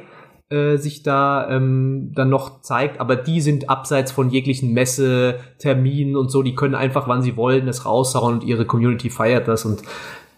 [0.51, 6.29] äh, sich da ähm, dann noch zeigt, aber die sind abseits von jeglichen Messeterminen und
[6.29, 9.83] so, die können einfach, wann sie wollen, das raushauen und ihre Community feiert das und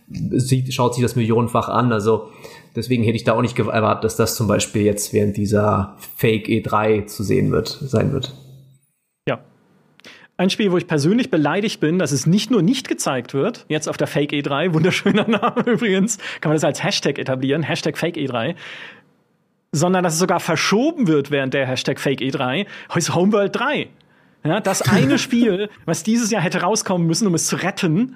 [0.09, 1.91] sieht, schaut sich das millionenfach an.
[1.91, 2.29] Also
[2.75, 6.47] deswegen hätte ich da auch nicht erwartet, dass das zum Beispiel jetzt während dieser Fake
[6.47, 8.33] E3 zu sehen wird, sein wird.
[9.27, 9.39] Ja.
[10.37, 13.87] Ein Spiel, wo ich persönlich beleidigt bin, dass es nicht nur nicht gezeigt wird, jetzt
[13.87, 18.17] auf der Fake E3, wunderschöner Name übrigens, kann man das als Hashtag etablieren, Hashtag Fake
[18.17, 18.55] E3,
[19.73, 22.65] sondern dass es sogar verschoben wird während der Hashtag Fake E3,
[22.95, 23.89] ist Homeworld 3.
[24.45, 28.15] Ja, das eine Spiel, was dieses Jahr hätte rauskommen müssen, um es zu retten,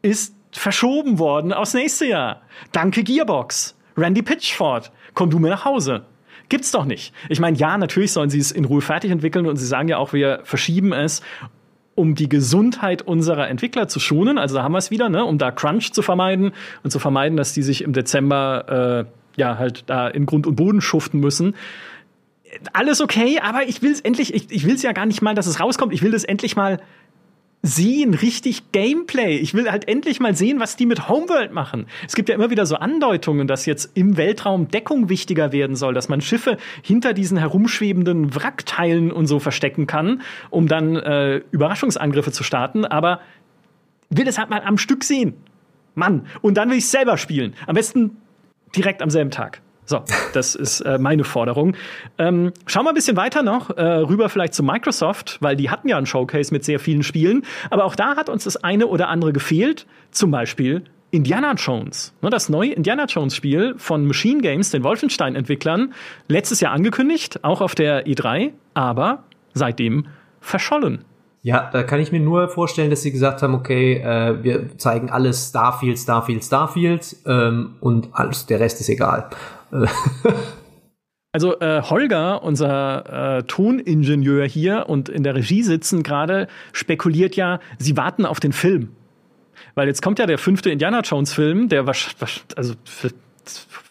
[0.00, 2.42] ist verschoben worden aufs nächste Jahr.
[2.72, 3.76] Danke Gearbox.
[3.96, 6.04] Randy Pitchford, komm du mir nach Hause.
[6.48, 7.12] Gibt's doch nicht.
[7.28, 9.98] Ich meine, ja, natürlich sollen sie es in Ruhe fertig entwickeln und sie sagen ja
[9.98, 11.22] auch, wir verschieben es,
[11.94, 14.38] um die Gesundheit unserer Entwickler zu schonen.
[14.38, 17.36] Also da haben wir es wieder, ne, um da Crunch zu vermeiden und zu vermeiden,
[17.36, 21.54] dass die sich im Dezember äh, ja halt da in Grund und Boden schuften müssen.
[22.72, 25.34] Alles okay, aber ich will es endlich, ich, ich will es ja gar nicht mal,
[25.34, 25.92] dass es rauskommt.
[25.92, 26.78] Ich will das endlich mal
[27.64, 29.38] sehen, richtig Gameplay.
[29.38, 31.86] Ich will halt endlich mal sehen, was die mit Homeworld machen.
[32.06, 35.94] Es gibt ja immer wieder so Andeutungen, dass jetzt im Weltraum Deckung wichtiger werden soll,
[35.94, 40.20] dass man Schiffe hinter diesen herumschwebenden Wrackteilen und so verstecken kann,
[40.50, 42.84] um dann äh, Überraschungsangriffe zu starten.
[42.84, 43.20] Aber
[44.10, 45.32] will es halt mal am Stück sehen.
[45.94, 46.26] Mann.
[46.42, 47.54] Und dann will ich selber spielen.
[47.66, 48.16] Am besten
[48.76, 49.60] direkt am selben Tag.
[49.86, 50.02] So,
[50.32, 51.76] das ist äh, meine Forderung.
[52.16, 55.88] Ähm, schauen wir ein bisschen weiter noch, äh, rüber vielleicht zu Microsoft, weil die hatten
[55.88, 57.44] ja einen Showcase mit sehr vielen Spielen.
[57.70, 59.86] Aber auch da hat uns das eine oder andere gefehlt.
[60.10, 62.14] Zum Beispiel Indiana Jones.
[62.22, 65.92] Ne, das neue Indiana Jones Spiel von Machine Games, den Wolfenstein-Entwicklern,
[66.28, 70.06] letztes Jahr angekündigt, auch auf der E3, aber seitdem
[70.40, 71.04] verschollen.
[71.44, 75.10] Ja, da kann ich mir nur vorstellen, dass sie gesagt haben, okay, äh, wir zeigen
[75.10, 79.28] alles Starfield, Starfield, Starfield ähm, und alles, der Rest ist egal.
[81.36, 87.58] Also äh, Holger, unser äh, Toningenieur hier und in der Regie sitzen gerade, spekuliert ja,
[87.76, 88.90] sie warten auf den Film.
[89.74, 92.74] Weil jetzt kommt ja der fünfte Indiana Jones Film, der wahrscheinlich, also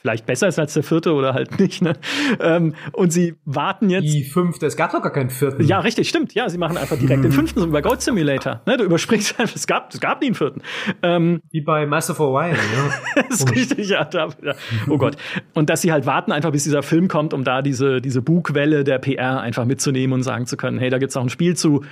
[0.04, 1.82] vielleicht besser ist als der vierte oder halt nicht.
[1.82, 1.93] Ne?
[2.41, 4.14] Ähm, und sie warten jetzt.
[4.14, 5.64] Die fünfte, es gab doch gar keinen vierten.
[5.64, 6.34] Ja, richtig, stimmt.
[6.34, 8.62] Ja, sie machen einfach direkt den fünften, so wie bei Gold Simulator.
[8.66, 8.78] Ne?
[8.78, 10.62] Du überspringst einfach, es gab, es gab nie einen vierten.
[11.01, 13.24] Ähm, wie bei Master for Wine, ja.
[13.30, 14.54] das ist richtig, ja, da, ja.
[14.89, 15.16] Oh Gott.
[15.54, 18.84] Und dass sie halt warten einfach, bis dieser Film kommt, um da diese, diese Bugwelle
[18.84, 21.84] der PR einfach mitzunehmen und sagen zu können, hey, da gibt's auch ein Spiel zu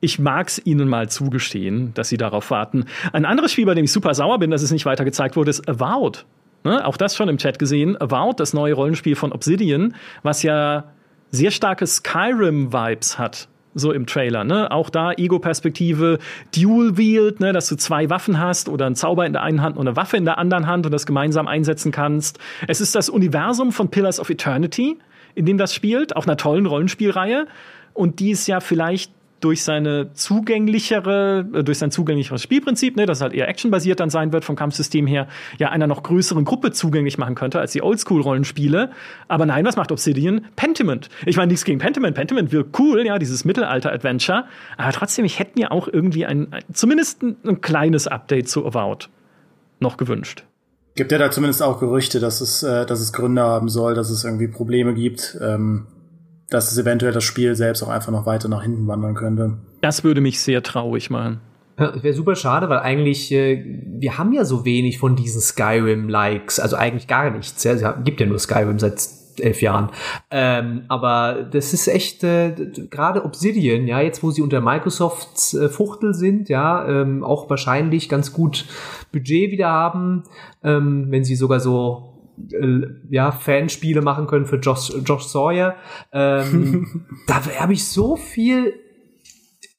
[0.00, 2.84] ich mag's ihnen mal zugestehen, dass sie darauf warten.
[3.14, 5.48] Ein anderes Spiel, bei dem ich super sauer bin, dass es nicht weiter gezeigt wurde,
[5.48, 6.26] ist Avowed.
[6.64, 6.84] Ne?
[6.84, 8.00] Auch das schon im Chat gesehen.
[8.00, 10.84] Avowed, das neue Rollenspiel von Obsidian, was ja
[11.30, 14.70] sehr starke Skyrim-Vibes hat so im Trailer, ne?
[14.70, 16.18] Auch da Ego-Perspektive,
[16.54, 17.52] Dual-Wield, ne?
[17.52, 20.16] dass du zwei Waffen hast oder einen Zauber in der einen Hand und eine Waffe
[20.16, 22.38] in der anderen Hand und das gemeinsam einsetzen kannst.
[22.68, 24.96] Es ist das Universum von Pillars of Eternity,
[25.34, 27.46] in dem das spielt, auch einer tollen Rollenspielreihe
[27.92, 29.12] und die ist ja vielleicht
[29.44, 34.32] durch seine zugänglichere, äh, durch sein zugänglicheres Spielprinzip, ne, das halt eher actionbasiert dann sein
[34.32, 35.28] wird vom Kampfsystem her,
[35.58, 38.90] ja einer noch größeren Gruppe zugänglich machen könnte als die Oldschool-Rollenspiele.
[39.28, 40.46] Aber nein, was macht Obsidian?
[40.56, 41.10] Pentiment.
[41.26, 42.16] Ich meine, nichts gegen Pentiment.
[42.16, 44.44] Pentiment wird cool, ja, dieses Mittelalter-Adventure.
[44.78, 49.10] Aber trotzdem, ich hätte mir auch irgendwie ein, zumindest ein, ein kleines Update zu Avowed
[49.78, 50.44] noch gewünscht.
[50.94, 54.08] Gibt ja da zumindest auch Gerüchte, dass es, äh, dass es Gründe haben soll, dass
[54.08, 55.36] es irgendwie Probleme gibt.
[55.42, 55.86] Ähm
[56.50, 59.58] dass es eventuell das Spiel selbst auch einfach noch weiter nach hinten wandern könnte.
[59.80, 61.40] Das würde mich sehr traurig machen.
[61.78, 63.64] Ja, Wäre super schade, weil eigentlich, äh,
[63.98, 67.64] wir haben ja so wenig von diesen Skyrim-Likes, also eigentlich gar nichts.
[67.64, 67.72] Ja?
[67.72, 69.00] Es gibt ja nur Skyrim seit
[69.40, 69.90] elf Jahren.
[70.30, 72.54] Ähm, aber das ist echt äh,
[72.90, 78.08] gerade Obsidian, ja, jetzt wo sie unter Microsofts äh, Fuchtel sind, ja, ähm, auch wahrscheinlich
[78.08, 78.66] ganz gut
[79.12, 80.24] Budget wieder haben,
[80.62, 82.13] ähm, wenn sie sogar so
[82.52, 82.80] äh,
[83.10, 85.76] ja, Fanspiele machen können für Josh, Josh Sawyer.
[86.12, 88.74] Ähm, da habe ich so viel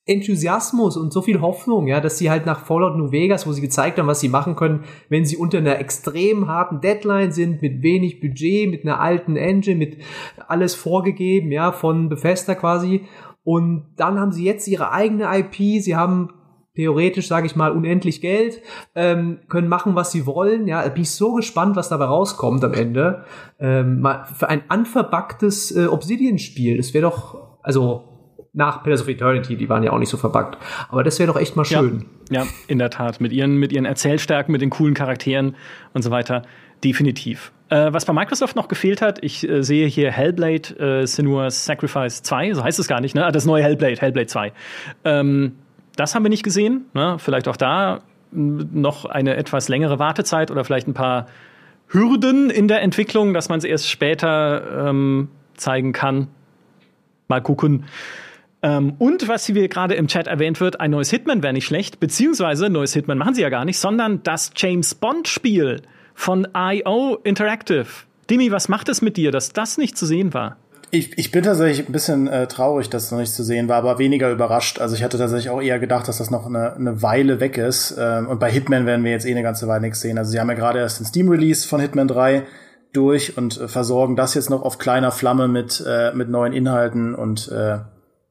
[0.08, 3.62] Enthusiasmus und so viel Hoffnung, ja, dass sie halt nach Fallout New Vegas, wo sie
[3.62, 7.82] gezeigt haben, was sie machen können, wenn sie unter einer extrem harten Deadline sind, mit
[7.82, 9.98] wenig Budget, mit einer alten Engine, mit
[10.48, 13.02] alles vorgegeben, ja, von Bethesda quasi.
[13.44, 16.30] Und dann haben sie jetzt ihre eigene IP, sie haben
[16.76, 18.62] theoretisch, sage ich mal, unendlich Geld,
[18.96, 20.68] ähm, können machen, was sie wollen.
[20.68, 23.26] Ja, bin ich so gespannt, was dabei rauskommt am Ende.
[23.60, 26.78] Ähm, mal für ein unverbacktes äh, Obsidian-Spiel.
[26.78, 28.16] Das wäre doch, also
[28.54, 30.58] nach Pillars of Eternity, die waren ja auch nicht so verbuggt.
[30.90, 32.06] Aber das wäre doch echt mal schön.
[32.30, 33.20] Ja, ja, in der Tat.
[33.20, 35.56] Mit ihren, mit ihren Erzählstärken, mit den coolen Charakteren
[35.94, 36.44] und so weiter.
[36.84, 37.52] Definitiv.
[37.70, 42.22] Äh, was bei Microsoft noch gefehlt hat, ich äh, sehe hier Hellblade äh, Senua's Sacrifice
[42.22, 43.26] 2, so heißt es gar nicht, ne?
[43.26, 44.54] Ah, das neue Hellblade, Hellblade 2.
[45.04, 45.54] Ähm,
[45.96, 46.86] das haben wir nicht gesehen.
[46.94, 47.18] Ne?
[47.20, 51.28] Vielleicht auch da noch eine etwas längere Wartezeit oder vielleicht ein paar
[51.88, 56.28] Hürden in der Entwicklung, dass man es erst später ähm, zeigen kann.
[57.28, 57.86] Mal gucken.
[58.62, 62.00] Ähm, und was hier gerade im Chat erwähnt wird, ein neues Hitman wäre nicht schlecht,
[62.00, 65.82] beziehungsweise neues Hitman machen sie ja gar nicht, sondern das James Bond-Spiel
[66.14, 67.88] von IO Interactive.
[68.30, 70.58] Dimi, was macht es mit dir, dass das nicht zu sehen war?
[70.96, 73.78] Ich, ich bin tatsächlich ein bisschen äh, traurig, dass es noch nicht zu sehen war,
[73.78, 74.80] aber weniger überrascht.
[74.80, 77.96] Also ich hatte tatsächlich auch eher gedacht, dass das noch eine, eine Weile weg ist.
[78.00, 80.18] Ähm, und bei Hitman werden wir jetzt eh eine ganze Weile nichts sehen.
[80.18, 82.44] Also sie haben ja gerade erst den Steam-Release von Hitman 3
[82.94, 87.14] durch und äh, versorgen das jetzt noch auf kleiner Flamme mit, äh, mit neuen Inhalten
[87.14, 87.80] und äh,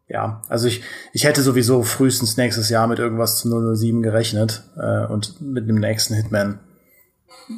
[0.09, 5.07] ja, also ich, ich hätte sowieso frühestens nächstes Jahr mit irgendwas zu 007 gerechnet äh,
[5.07, 6.61] und mit dem nächsten Hitman.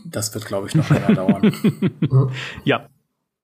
[0.05, 1.53] Das wird, glaube ich, noch länger dauern.
[2.65, 2.89] ja,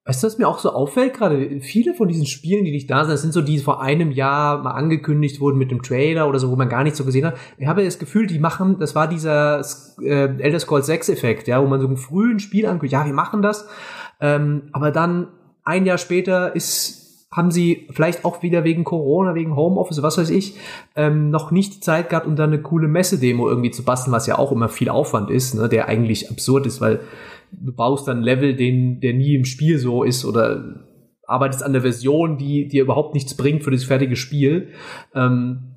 [0.04, 1.60] Weißt du, was mir auch so auffällt gerade?
[1.60, 4.58] Viele von diesen Spielen, die nicht da sind, das sind so die vor einem Jahr
[4.58, 7.36] mal angekündigt wurden mit dem Trailer oder so, wo man gar nicht so gesehen hat.
[7.56, 9.64] Ich habe das Gefühl, die machen, das war dieser
[10.00, 13.12] äh, Elder Scrolls 6 Effekt, ja, wo man so ein frühen Spiel ankündigt, ja, wir
[13.12, 13.68] machen das,
[14.20, 15.28] ähm, aber dann
[15.62, 17.01] ein Jahr später ist
[17.32, 20.54] haben sie vielleicht auch wieder wegen Corona, wegen Homeoffice, was weiß ich,
[20.94, 24.26] ähm, noch nicht die Zeit gehabt, um dann eine coole Messedemo irgendwie zu basteln, was
[24.26, 27.00] ja auch immer viel Aufwand ist, ne, der eigentlich absurd ist, weil
[27.50, 30.62] du baust dann Level, den, der nie im Spiel so ist oder
[31.26, 34.68] arbeitest an der Version, die dir überhaupt nichts bringt für das fertige Spiel.
[35.14, 35.72] Ähm,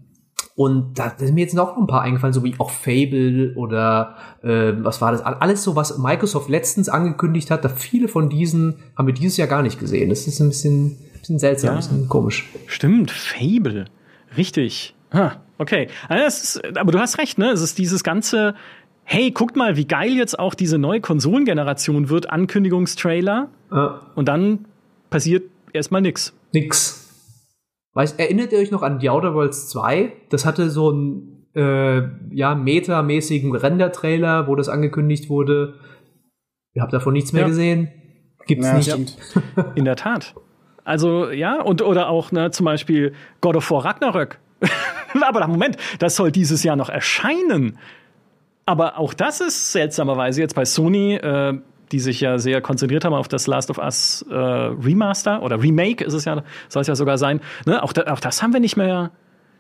[0.55, 4.73] und da sind mir jetzt noch ein paar eingefallen, so wie auch Fable oder äh,
[4.77, 5.21] was war das?
[5.21, 9.49] Alles so, was Microsoft letztens angekündigt hat, da viele von diesen haben wir dieses Jahr
[9.49, 10.09] gar nicht gesehen.
[10.09, 11.73] Das ist ein bisschen, bisschen seltsam, ja.
[11.73, 12.49] ein bisschen komisch.
[12.67, 13.85] Stimmt, Fable.
[14.37, 14.95] Richtig.
[15.11, 15.87] Ah, okay.
[16.09, 17.51] Also ist, aber du hast recht, ne?
[17.51, 18.55] Es ist dieses ganze
[19.05, 23.49] hey, guckt mal, wie geil jetzt auch diese neue Konsolengeneration wird, Ankündigungstrailer.
[23.71, 24.01] Ja.
[24.15, 24.65] Und dann
[25.09, 26.33] passiert erstmal nix.
[26.51, 27.01] Nix.
[27.93, 30.11] Weiß, erinnert ihr euch noch an The Outer Worlds 2?
[30.29, 32.01] Das hatte so einen äh,
[32.31, 35.75] ja, metamäßigen Render-Trailer, wo das angekündigt wurde.
[36.73, 37.47] Ihr habt davon nichts mehr ja.
[37.47, 37.89] gesehen?
[38.47, 38.89] Gibt's ja, nicht.
[38.89, 39.17] Stimmt.
[39.75, 40.35] In der Tat.
[40.85, 44.39] Also, ja, und oder auch ne, zum Beispiel God of War Ragnarök.
[45.21, 47.77] Aber Moment, das soll dieses Jahr noch erscheinen.
[48.65, 51.57] Aber auch das ist seltsamerweise jetzt bei Sony, äh,
[51.91, 56.03] die sich ja sehr konzentriert haben auf das Last of Us äh, Remaster oder Remake
[56.03, 57.41] ist es ja, soll es ja sogar sein.
[57.65, 57.81] Ne?
[57.83, 59.11] Auch, da, auch das haben wir nicht mehr,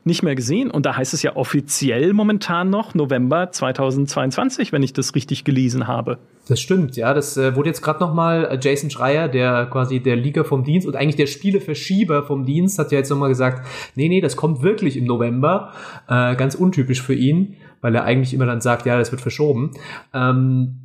[0.05, 0.71] nicht mehr gesehen.
[0.71, 5.87] Und da heißt es ja offiziell momentan noch November 2022, wenn ich das richtig gelesen
[5.87, 6.17] habe.
[6.47, 7.13] Das stimmt, ja.
[7.13, 10.63] Das äh, wurde jetzt gerade noch mal äh, Jason Schreier, der quasi der Liga vom
[10.63, 14.21] Dienst und eigentlich der Spieleverschieber vom Dienst, hat ja jetzt noch mal gesagt, nee, nee,
[14.21, 15.73] das kommt wirklich im November.
[16.07, 19.69] Äh, ganz untypisch für ihn weil er eigentlich immer dann sagt, ja, das wird verschoben.
[20.11, 20.77] Ähm,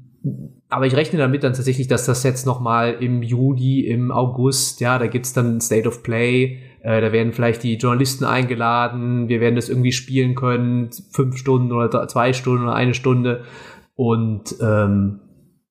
[0.68, 4.82] aber ich rechne damit dann tatsächlich, dass das jetzt noch mal im Juli, im August,
[4.82, 9.40] ja, da gibt's dann State of Play, äh, da werden vielleicht die Journalisten eingeladen, wir
[9.40, 13.44] werden das irgendwie spielen können, fünf Stunden oder zwei Stunden oder eine Stunde.
[13.94, 15.20] Und ähm,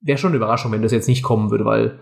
[0.01, 1.99] wäre schon eine Überraschung, wenn das jetzt nicht kommen würde, weil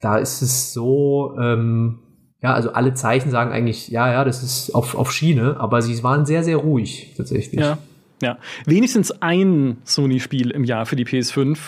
[0.00, 1.98] da ist es so, ähm,
[2.42, 6.02] ja, also alle Zeichen sagen eigentlich, ja, ja, das ist auf, auf Schiene, aber sie
[6.02, 7.60] waren sehr, sehr ruhig tatsächlich.
[7.60, 7.78] Ja.
[8.22, 11.58] Ja, wenigstens ein Sony-Spiel im Jahr für die PS5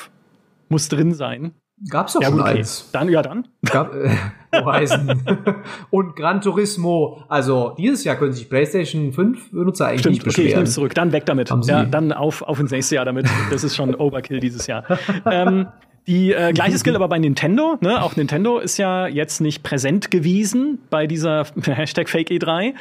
[0.71, 1.53] muss drin sein.
[1.89, 2.59] Gab's doch ja, schon okay.
[2.59, 2.89] eins.
[2.93, 3.47] Dann, ja, dann.
[3.64, 4.11] Gab, äh,
[4.53, 5.22] Horizon.
[5.91, 7.22] und Gran Turismo.
[7.29, 10.47] Also, dieses Jahr können sich PlayStation 5 Benutzer eigentlich Stimmt, nicht beschweren.
[10.47, 10.95] Okay, ich nehme zurück.
[10.95, 11.51] Dann weg damit.
[11.66, 13.26] Ja, dann auf, auf ins nächste Jahr damit.
[13.51, 14.85] Das ist schon Overkill dieses Jahr.
[15.31, 15.68] ähm,
[16.09, 17.76] die äh, gleiche Skill aber bei Nintendo.
[17.81, 18.03] Ne?
[18.03, 22.74] Auch Nintendo ist ja jetzt nicht präsent gewesen bei dieser Hashtag Fake E3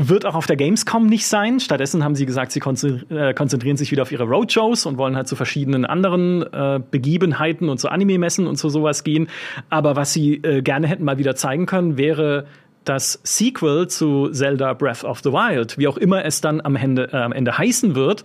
[0.00, 1.58] wird auch auf der Gamescom nicht sein.
[1.58, 5.26] Stattdessen haben sie gesagt, sie äh, konzentrieren sich wieder auf ihre Roadshows und wollen halt
[5.26, 9.28] zu verschiedenen anderen äh, Begebenheiten und zu Anime-Messen und zu sowas gehen.
[9.70, 12.46] Aber was sie äh, gerne hätten mal wieder zeigen können, wäre
[12.84, 17.12] das Sequel zu Zelda Breath of the Wild, wie auch immer es dann am Ende,
[17.12, 18.22] äh, am Ende heißen wird.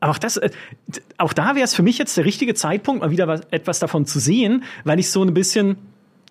[0.00, 0.50] Auch das, äh,
[1.18, 4.06] auch da wäre es für mich jetzt der richtige Zeitpunkt, mal wieder was, etwas davon
[4.06, 5.76] zu sehen, weil ich so ein bisschen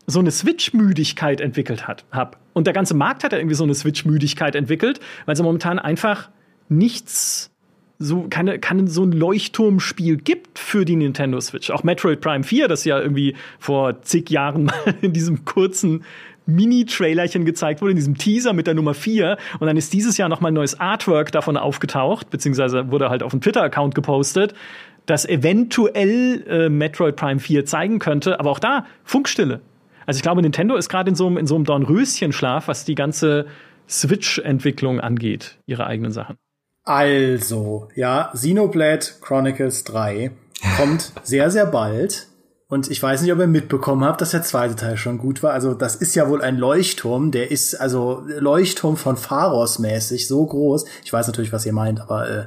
[0.10, 2.38] so eine Switch-Müdigkeit entwickelt hat, hab.
[2.54, 6.30] Und der ganze Markt hat ja irgendwie so eine Switch-Müdigkeit entwickelt, weil es momentan einfach
[6.68, 7.52] nichts
[8.02, 11.70] so keine, keine so ein Leuchtturmspiel gibt für die Nintendo Switch.
[11.70, 16.06] Auch Metroid Prime 4, das ja irgendwie vor zig Jahren mal in diesem kurzen
[16.46, 19.38] Mini-Trailerchen gezeigt wurde, in diesem Teaser mit der Nummer 4.
[19.60, 23.22] Und dann ist dieses Jahr noch mal ein neues Artwork davon aufgetaucht, beziehungsweise wurde halt
[23.22, 24.56] auf dem Twitter-Account gepostet,
[25.06, 28.40] das eventuell äh, Metroid Prime 4 zeigen könnte.
[28.40, 29.62] Aber auch da, Funkstille.
[30.06, 32.96] Also ich glaube, Nintendo ist gerade in so einem, in so einem Dornröschenschlaf, was die
[32.96, 33.46] ganze
[33.88, 36.38] Switch-Entwicklung angeht, ihre eigenen Sachen.
[36.84, 40.32] Also, ja, Xenoblade Chronicles 3
[40.78, 42.28] kommt sehr, sehr bald.
[42.68, 45.54] Und ich weiß nicht, ob ihr mitbekommen habt, dass der zweite Teil schon gut war.
[45.54, 47.32] Also, das ist ja wohl ein Leuchtturm.
[47.32, 50.86] Der ist also Leuchtturm von Pharos mäßig, so groß.
[51.04, 52.46] Ich weiß natürlich, was ihr meint, aber äh,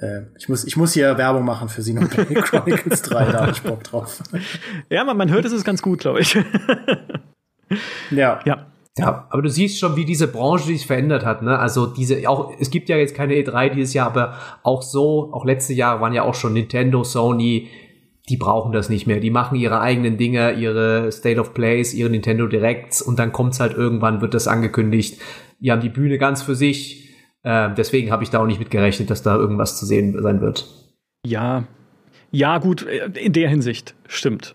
[0.00, 3.62] äh, ich, muss, ich muss hier Werbung machen für Xenoblade Chronicles 3, da habe ich
[3.62, 4.22] Bock drauf.
[4.88, 6.34] Ja, man, man hört, es ist ganz gut, glaube ich.
[8.10, 8.40] ja.
[8.44, 8.66] Ja.
[8.98, 11.58] Ja, aber du siehst schon, wie diese Branche sich verändert hat, ne?
[11.58, 15.44] Also diese, auch, es gibt ja jetzt keine E3 dieses Jahr, aber auch so, auch
[15.44, 17.68] letzte Jahre waren ja auch schon Nintendo, Sony,
[18.28, 19.20] die brauchen das nicht mehr.
[19.20, 23.60] Die machen ihre eigenen Dinge, ihre State of Plays, ihre Nintendo Directs und dann kommt's
[23.60, 25.20] halt irgendwann, wird das angekündigt.
[25.60, 27.09] Die haben die Bühne ganz für sich
[27.42, 30.40] äh, deswegen habe ich da auch nicht mit gerechnet, dass da irgendwas zu sehen sein
[30.40, 30.66] wird.
[31.24, 31.64] Ja,
[32.30, 34.54] ja, gut, äh, in der Hinsicht stimmt.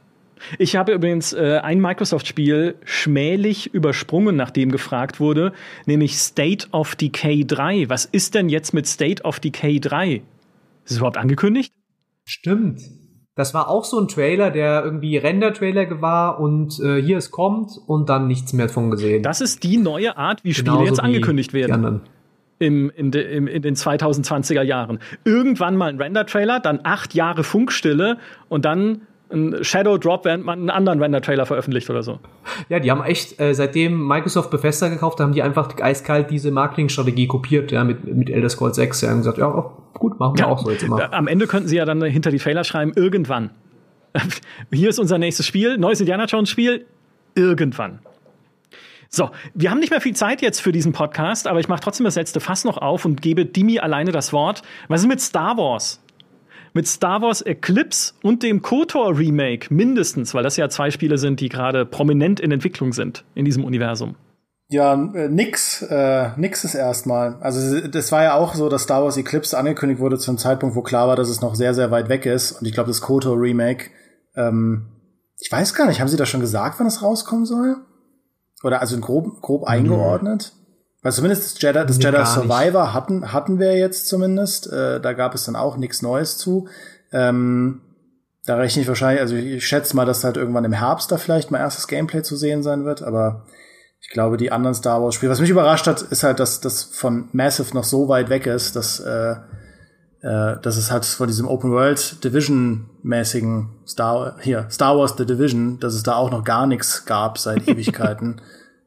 [0.59, 5.53] Ich habe übrigens äh, ein Microsoft-Spiel schmählich übersprungen, nachdem gefragt wurde,
[5.85, 7.89] nämlich State of Decay 3.
[7.89, 10.21] Was ist denn jetzt mit State of Decay 3?
[10.83, 11.73] Ist es überhaupt angekündigt?
[12.25, 12.81] Stimmt.
[13.35, 17.71] Das war auch so ein Trailer, der irgendwie Render-Trailer war und äh, hier es kommt
[17.85, 19.23] und dann nichts mehr von gesehen.
[19.23, 22.01] Das ist die neue Art, wie Spiele Genauso jetzt angekündigt werden
[22.59, 24.99] im, in, de, im, in den 2020er Jahren.
[25.23, 28.17] Irgendwann mal ein Render-Trailer, dann acht Jahre Funkstille
[28.49, 29.01] und dann
[29.31, 32.19] ein Shadow Drop, während man einen anderen Render-Trailer veröffentlicht oder so.
[32.69, 37.27] Ja, die haben echt, äh, seitdem Microsoft Bethesda gekauft haben die einfach eiskalt diese Marketingstrategie
[37.27, 40.45] kopiert, ja, mit, mit Elder Scrolls 6, ja, und gesagt, ja, oh, gut, machen wir
[40.45, 41.11] ja, auch so jetzt immer.
[41.13, 43.49] Am Ende könnten sie ja dann hinter die Trailer schreiben, irgendwann.
[44.71, 46.85] Hier ist unser nächstes Spiel, neues Indiana Jones Spiel,
[47.33, 47.99] irgendwann.
[49.15, 52.03] So, wir haben nicht mehr viel Zeit jetzt für diesen Podcast, aber ich mache trotzdem
[52.03, 54.61] das letzte Fass noch auf und gebe Dimi alleine das Wort.
[54.89, 56.01] Was ist mit Star Wars?
[56.73, 61.39] Mit Star Wars Eclipse und dem KOTOR Remake mindestens, weil das ja zwei Spiele sind,
[61.39, 64.17] die gerade prominent in Entwicklung sind in diesem Universum.
[64.67, 67.37] Ja, äh, nix, äh, nix ist erstmal.
[67.39, 70.75] Also das war ja auch so, dass Star Wars Eclipse angekündigt wurde zu einem Zeitpunkt,
[70.75, 72.51] wo klar war, dass es noch sehr, sehr weit weg ist.
[72.51, 73.91] Und ich glaube, das KOTOR Remake,
[74.35, 74.87] ähm,
[75.39, 77.77] ich weiß gar nicht, haben sie da schon gesagt, wann es rauskommen soll?
[78.63, 79.67] Oder also grob, grob mhm.
[79.67, 80.53] eingeordnet?
[81.01, 84.71] Weil zumindest das Jedi, das nee, Jedi Survivor hatten, hatten wir jetzt zumindest.
[84.71, 86.67] Äh, da gab es dann auch nichts Neues zu.
[87.11, 87.81] Ähm,
[88.45, 91.51] da rechne ich wahrscheinlich, also ich schätze mal, dass halt irgendwann im Herbst da vielleicht
[91.51, 93.45] mal erstes Gameplay zu sehen sein wird, aber
[94.01, 96.83] ich glaube, die anderen Star Wars Spiele, was mich überrascht hat, ist halt, dass das
[96.83, 99.35] von Massive noch so weit weg ist, dass, äh,
[100.25, 105.25] äh, dass es halt von diesem Open World Division mäßigen Star, hier, Star Wars The
[105.25, 108.41] Division, dass es da auch noch gar nichts gab seit Ewigkeiten.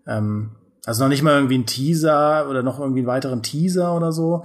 [0.05, 0.51] ähm,
[0.85, 4.45] also noch nicht mal irgendwie ein Teaser oder noch irgendwie einen weiteren Teaser oder so.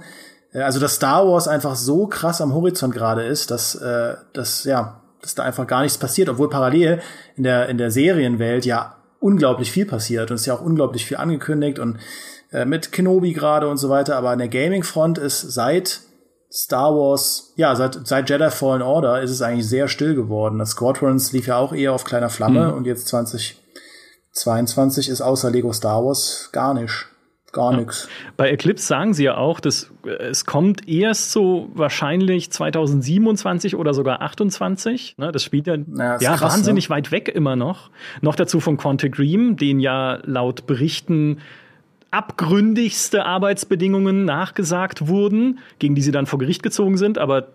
[0.52, 4.62] Äh, also, dass Star Wars einfach so krass am Horizont gerade ist, dass, äh, dass,
[4.62, 7.00] ja, dass da einfach gar nichts passiert, obwohl parallel
[7.34, 11.06] in der, in der Serienwelt ja unglaublich viel passiert und es ist ja auch unglaublich
[11.06, 11.98] viel angekündigt und
[12.52, 16.02] äh, mit Kenobi gerade und so weiter, aber an der Gaming-Front ist seit
[16.54, 20.60] Star Wars, ja, seit, seit Jedi Fallen Order ist es eigentlich sehr still geworden.
[20.60, 22.74] Das Squadrons lief ja auch eher auf kleiner Flamme mhm.
[22.74, 27.08] und jetzt 2022 ist außer Lego Star Wars gar nicht
[27.54, 27.78] gar ja.
[27.78, 28.08] nichts.
[28.36, 33.94] Bei Eclipse sagen sie ja auch, dass äh, es kommt erst so wahrscheinlich 2027 oder
[33.94, 35.14] sogar 28.
[35.16, 36.96] Ne, das spielt ja, ja, ja krass, wahnsinnig ne?
[36.96, 37.90] weit weg immer noch.
[38.20, 41.38] Noch dazu von Quantic Dream, den ja laut Berichten
[42.14, 47.48] abgründigste Arbeitsbedingungen nachgesagt wurden, gegen die sie dann vor Gericht gezogen sind, aber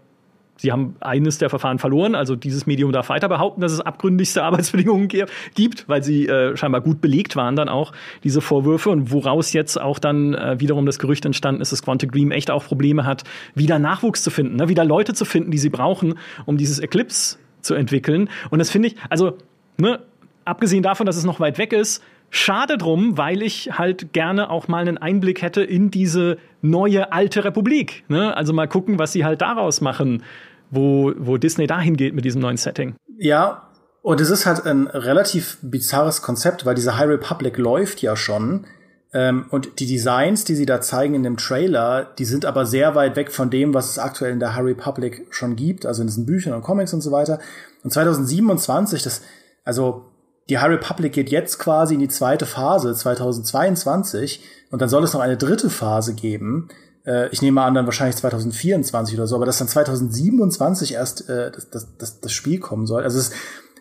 [0.62, 4.44] Sie haben eines der Verfahren verloren, also dieses Medium darf weiter behaupten, dass es abgründigste
[4.44, 7.94] Arbeitsbedingungen gibt, weil sie äh, scheinbar gut belegt waren dann auch
[8.26, 12.12] diese Vorwürfe und woraus jetzt auch dann äh, wiederum das Gerücht entstanden ist, dass Quantic
[12.12, 13.24] Dream echt auch Probleme hat,
[13.56, 14.68] wieder Nachwuchs zu finden, ne?
[14.68, 18.30] wieder Leute zu finden, die sie brauchen, um dieses Eclipse zu entwickeln.
[18.50, 19.38] Und das finde ich, also
[19.78, 20.02] ne,
[20.44, 24.68] abgesehen davon, dass es noch weit weg ist, Schade drum, weil ich halt gerne auch
[24.68, 28.04] mal einen Einblick hätte in diese neue alte Republik.
[28.08, 28.36] Ne?
[28.36, 30.24] Also mal gucken, was sie halt daraus machen
[30.72, 32.96] wo, wo Disney dahin geht mit diesem neuen Setting.
[33.18, 33.70] Ja,
[34.02, 38.66] und es ist halt ein relativ bizarres Konzept, weil diese High Republic läuft ja schon.
[39.12, 42.96] Ähm, und die Designs, die sie da zeigen in dem Trailer, die sind aber sehr
[42.96, 46.08] weit weg von dem, was es aktuell in der High Republic schon gibt, also in
[46.08, 47.40] diesen Büchern und Comics und so weiter.
[47.84, 49.24] Und 2027, das,
[49.66, 50.06] also
[50.50, 55.14] die High Republic geht jetzt quasi in die zweite Phase, 2022, und dann soll es
[55.14, 56.70] noch eine dritte Phase geben,
[57.06, 61.52] äh, ich nehme an, dann wahrscheinlich 2024 oder so, aber dass dann 2027 erst äh,
[61.52, 63.04] das, das, das, das Spiel kommen soll.
[63.04, 63.32] Also es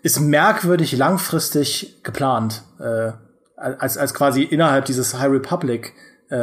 [0.03, 3.13] ist merkwürdig langfristig geplant, äh,
[3.57, 5.93] als, als quasi innerhalb dieses High Republic
[6.31, 6.37] äh,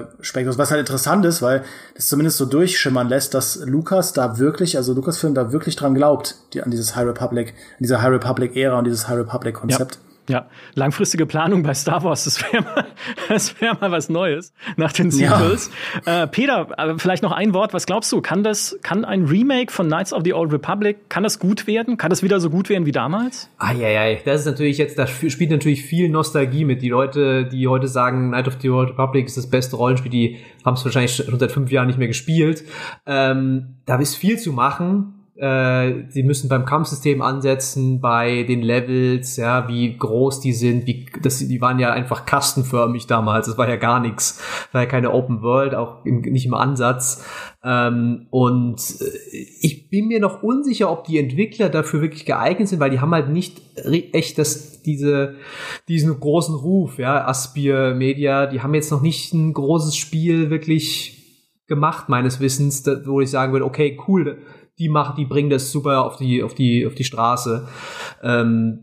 [0.00, 1.64] äh, Spektrums, was halt interessant ist, weil
[1.94, 6.36] das zumindest so durchschimmern lässt, dass Lukas da wirklich, also Lucasfilm da wirklich dran glaubt,
[6.52, 9.94] die, an dieses High Republic, an diese High Republic Ära und dieses High Republic Konzept.
[9.94, 10.09] Ja.
[10.30, 12.86] Ja, langfristige Planung bei Star Wars, das wäre mal,
[13.28, 15.70] das wär mal was Neues nach den Sequels.
[16.06, 16.22] Ja.
[16.22, 16.68] Äh, Peter,
[16.98, 17.74] vielleicht noch ein Wort.
[17.74, 18.20] Was glaubst du?
[18.20, 21.96] Kann das, kann ein Remake von Knights of the Old Republic, kann das gut werden?
[21.96, 23.50] Kann das wieder so gut werden wie damals?
[23.58, 26.80] Ah, ja, ja, das ist natürlich jetzt, da spielt natürlich viel Nostalgie mit.
[26.82, 30.38] Die Leute, die heute sagen, Knights of the Old Republic ist das beste Rollenspiel, die
[30.64, 32.64] haben es wahrscheinlich schon seit fünf Jahren nicht mehr gespielt.
[33.06, 39.38] Ähm, da ist viel zu machen äh, sie müssen beim Kampfsystem ansetzen, bei den Levels,
[39.38, 43.46] ja, wie groß die sind, wie das, die waren ja einfach kastenförmig damals.
[43.46, 47.24] Das war ja gar nichts, war ja keine Open World, auch im, nicht im Ansatz.
[47.64, 52.80] Ähm, und äh, ich bin mir noch unsicher, ob die Entwickler dafür wirklich geeignet sind,
[52.80, 53.62] weil die haben halt nicht
[54.12, 55.36] echt das, diese,
[55.88, 61.16] diesen großen Ruf, ja, Aspir Media, die haben jetzt noch nicht ein großes Spiel wirklich
[61.66, 64.42] gemacht, meines Wissens, wo ich sagen würde, okay, cool,
[64.80, 67.68] die machen, die bringen das super auf die, auf die, auf die Straße.
[68.22, 68.80] Ähm,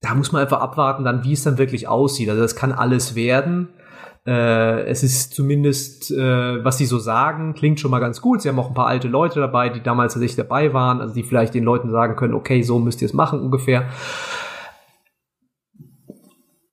[0.00, 2.30] da muss man einfach abwarten, dann, wie es dann wirklich aussieht.
[2.30, 3.68] Also das kann alles werden.
[4.26, 8.40] Äh, es ist zumindest, äh, was sie so sagen, klingt schon mal ganz gut.
[8.40, 11.22] Sie haben auch ein paar alte Leute dabei, die damals tatsächlich dabei waren, also die
[11.22, 13.88] vielleicht den Leuten sagen können, okay, so müsst ihr es machen ungefähr.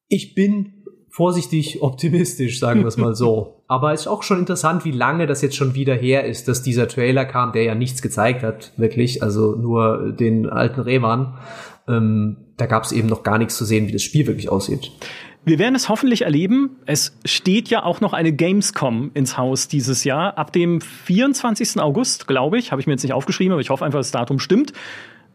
[0.08, 0.77] Ich bin
[1.18, 3.56] vorsichtig optimistisch, sagen wir es mal so.
[3.68, 6.62] Aber es ist auch schon interessant, wie lange das jetzt schon wieder her ist, dass
[6.62, 11.34] dieser Trailer kam, der ja nichts gezeigt hat, wirklich, also nur den alten Revan.
[11.88, 14.92] Ähm, da gab es eben noch gar nichts zu sehen, wie das Spiel wirklich aussieht.
[15.44, 16.78] Wir werden es hoffentlich erleben.
[16.86, 20.38] Es steht ja auch noch eine Gamescom ins Haus dieses Jahr.
[20.38, 21.82] Ab dem 24.
[21.82, 24.38] August, glaube ich, habe ich mir jetzt nicht aufgeschrieben, aber ich hoffe einfach, das Datum
[24.38, 24.72] stimmt.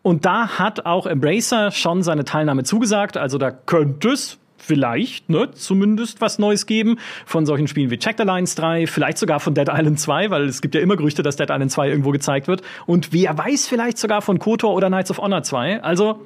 [0.02, 3.16] Und da hat auch Embracer schon seine Teilnahme zugesagt.
[3.16, 8.20] Also da könnte es vielleicht, ne, zumindest was Neues geben von solchen Spielen wie Checked
[8.20, 11.36] Alliance 3, vielleicht sogar von Dead Island 2, weil es gibt ja immer Gerüchte, dass
[11.36, 12.62] Dead Island 2 irgendwo gezeigt wird.
[12.86, 15.82] Und wer weiß, vielleicht sogar von KOTOR oder Knights of Honor 2.
[15.82, 16.20] Also,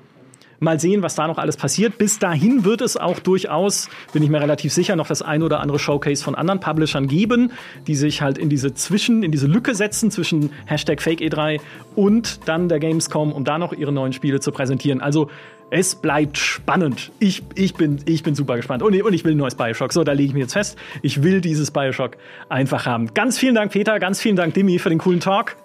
[0.59, 1.99] Mal sehen, was da noch alles passiert.
[1.99, 5.61] Bis dahin wird es auch durchaus, bin ich mir relativ sicher, noch das ein oder
[5.61, 7.53] andere Showcase von anderen Publishern geben,
[7.87, 11.61] die sich halt in diese Zwischen, in diese Lücke setzen zwischen Hashtag FakeE3
[11.95, 15.03] und dann der Gamescom, um da noch ihre neuen Spiele zu präsentieren.
[15.03, 15.29] Also
[15.71, 17.11] es bleibt spannend.
[17.19, 18.83] Ich, ich, bin, ich bin super gespannt.
[18.83, 19.93] Und, und ich will ein neues Bioshock.
[19.93, 20.77] So, da lege ich mir jetzt fest.
[21.03, 22.17] Ich will dieses Bioshock
[22.49, 23.13] einfach haben.
[23.15, 23.99] Ganz vielen Dank, Peter.
[23.99, 25.57] Ganz vielen Dank, Dimi, für den coolen Talk.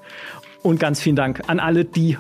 [0.64, 2.18] Und ganz vielen Dank an alle, die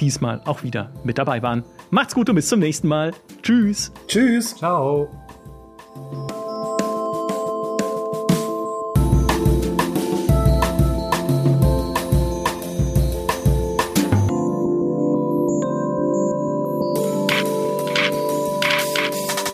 [0.00, 1.64] diesmal auch wieder mit dabei waren.
[1.90, 3.12] Macht's gut und bis zum nächsten Mal.
[3.42, 3.92] Tschüss.
[4.06, 4.56] Tschüss.
[4.56, 5.08] Ciao.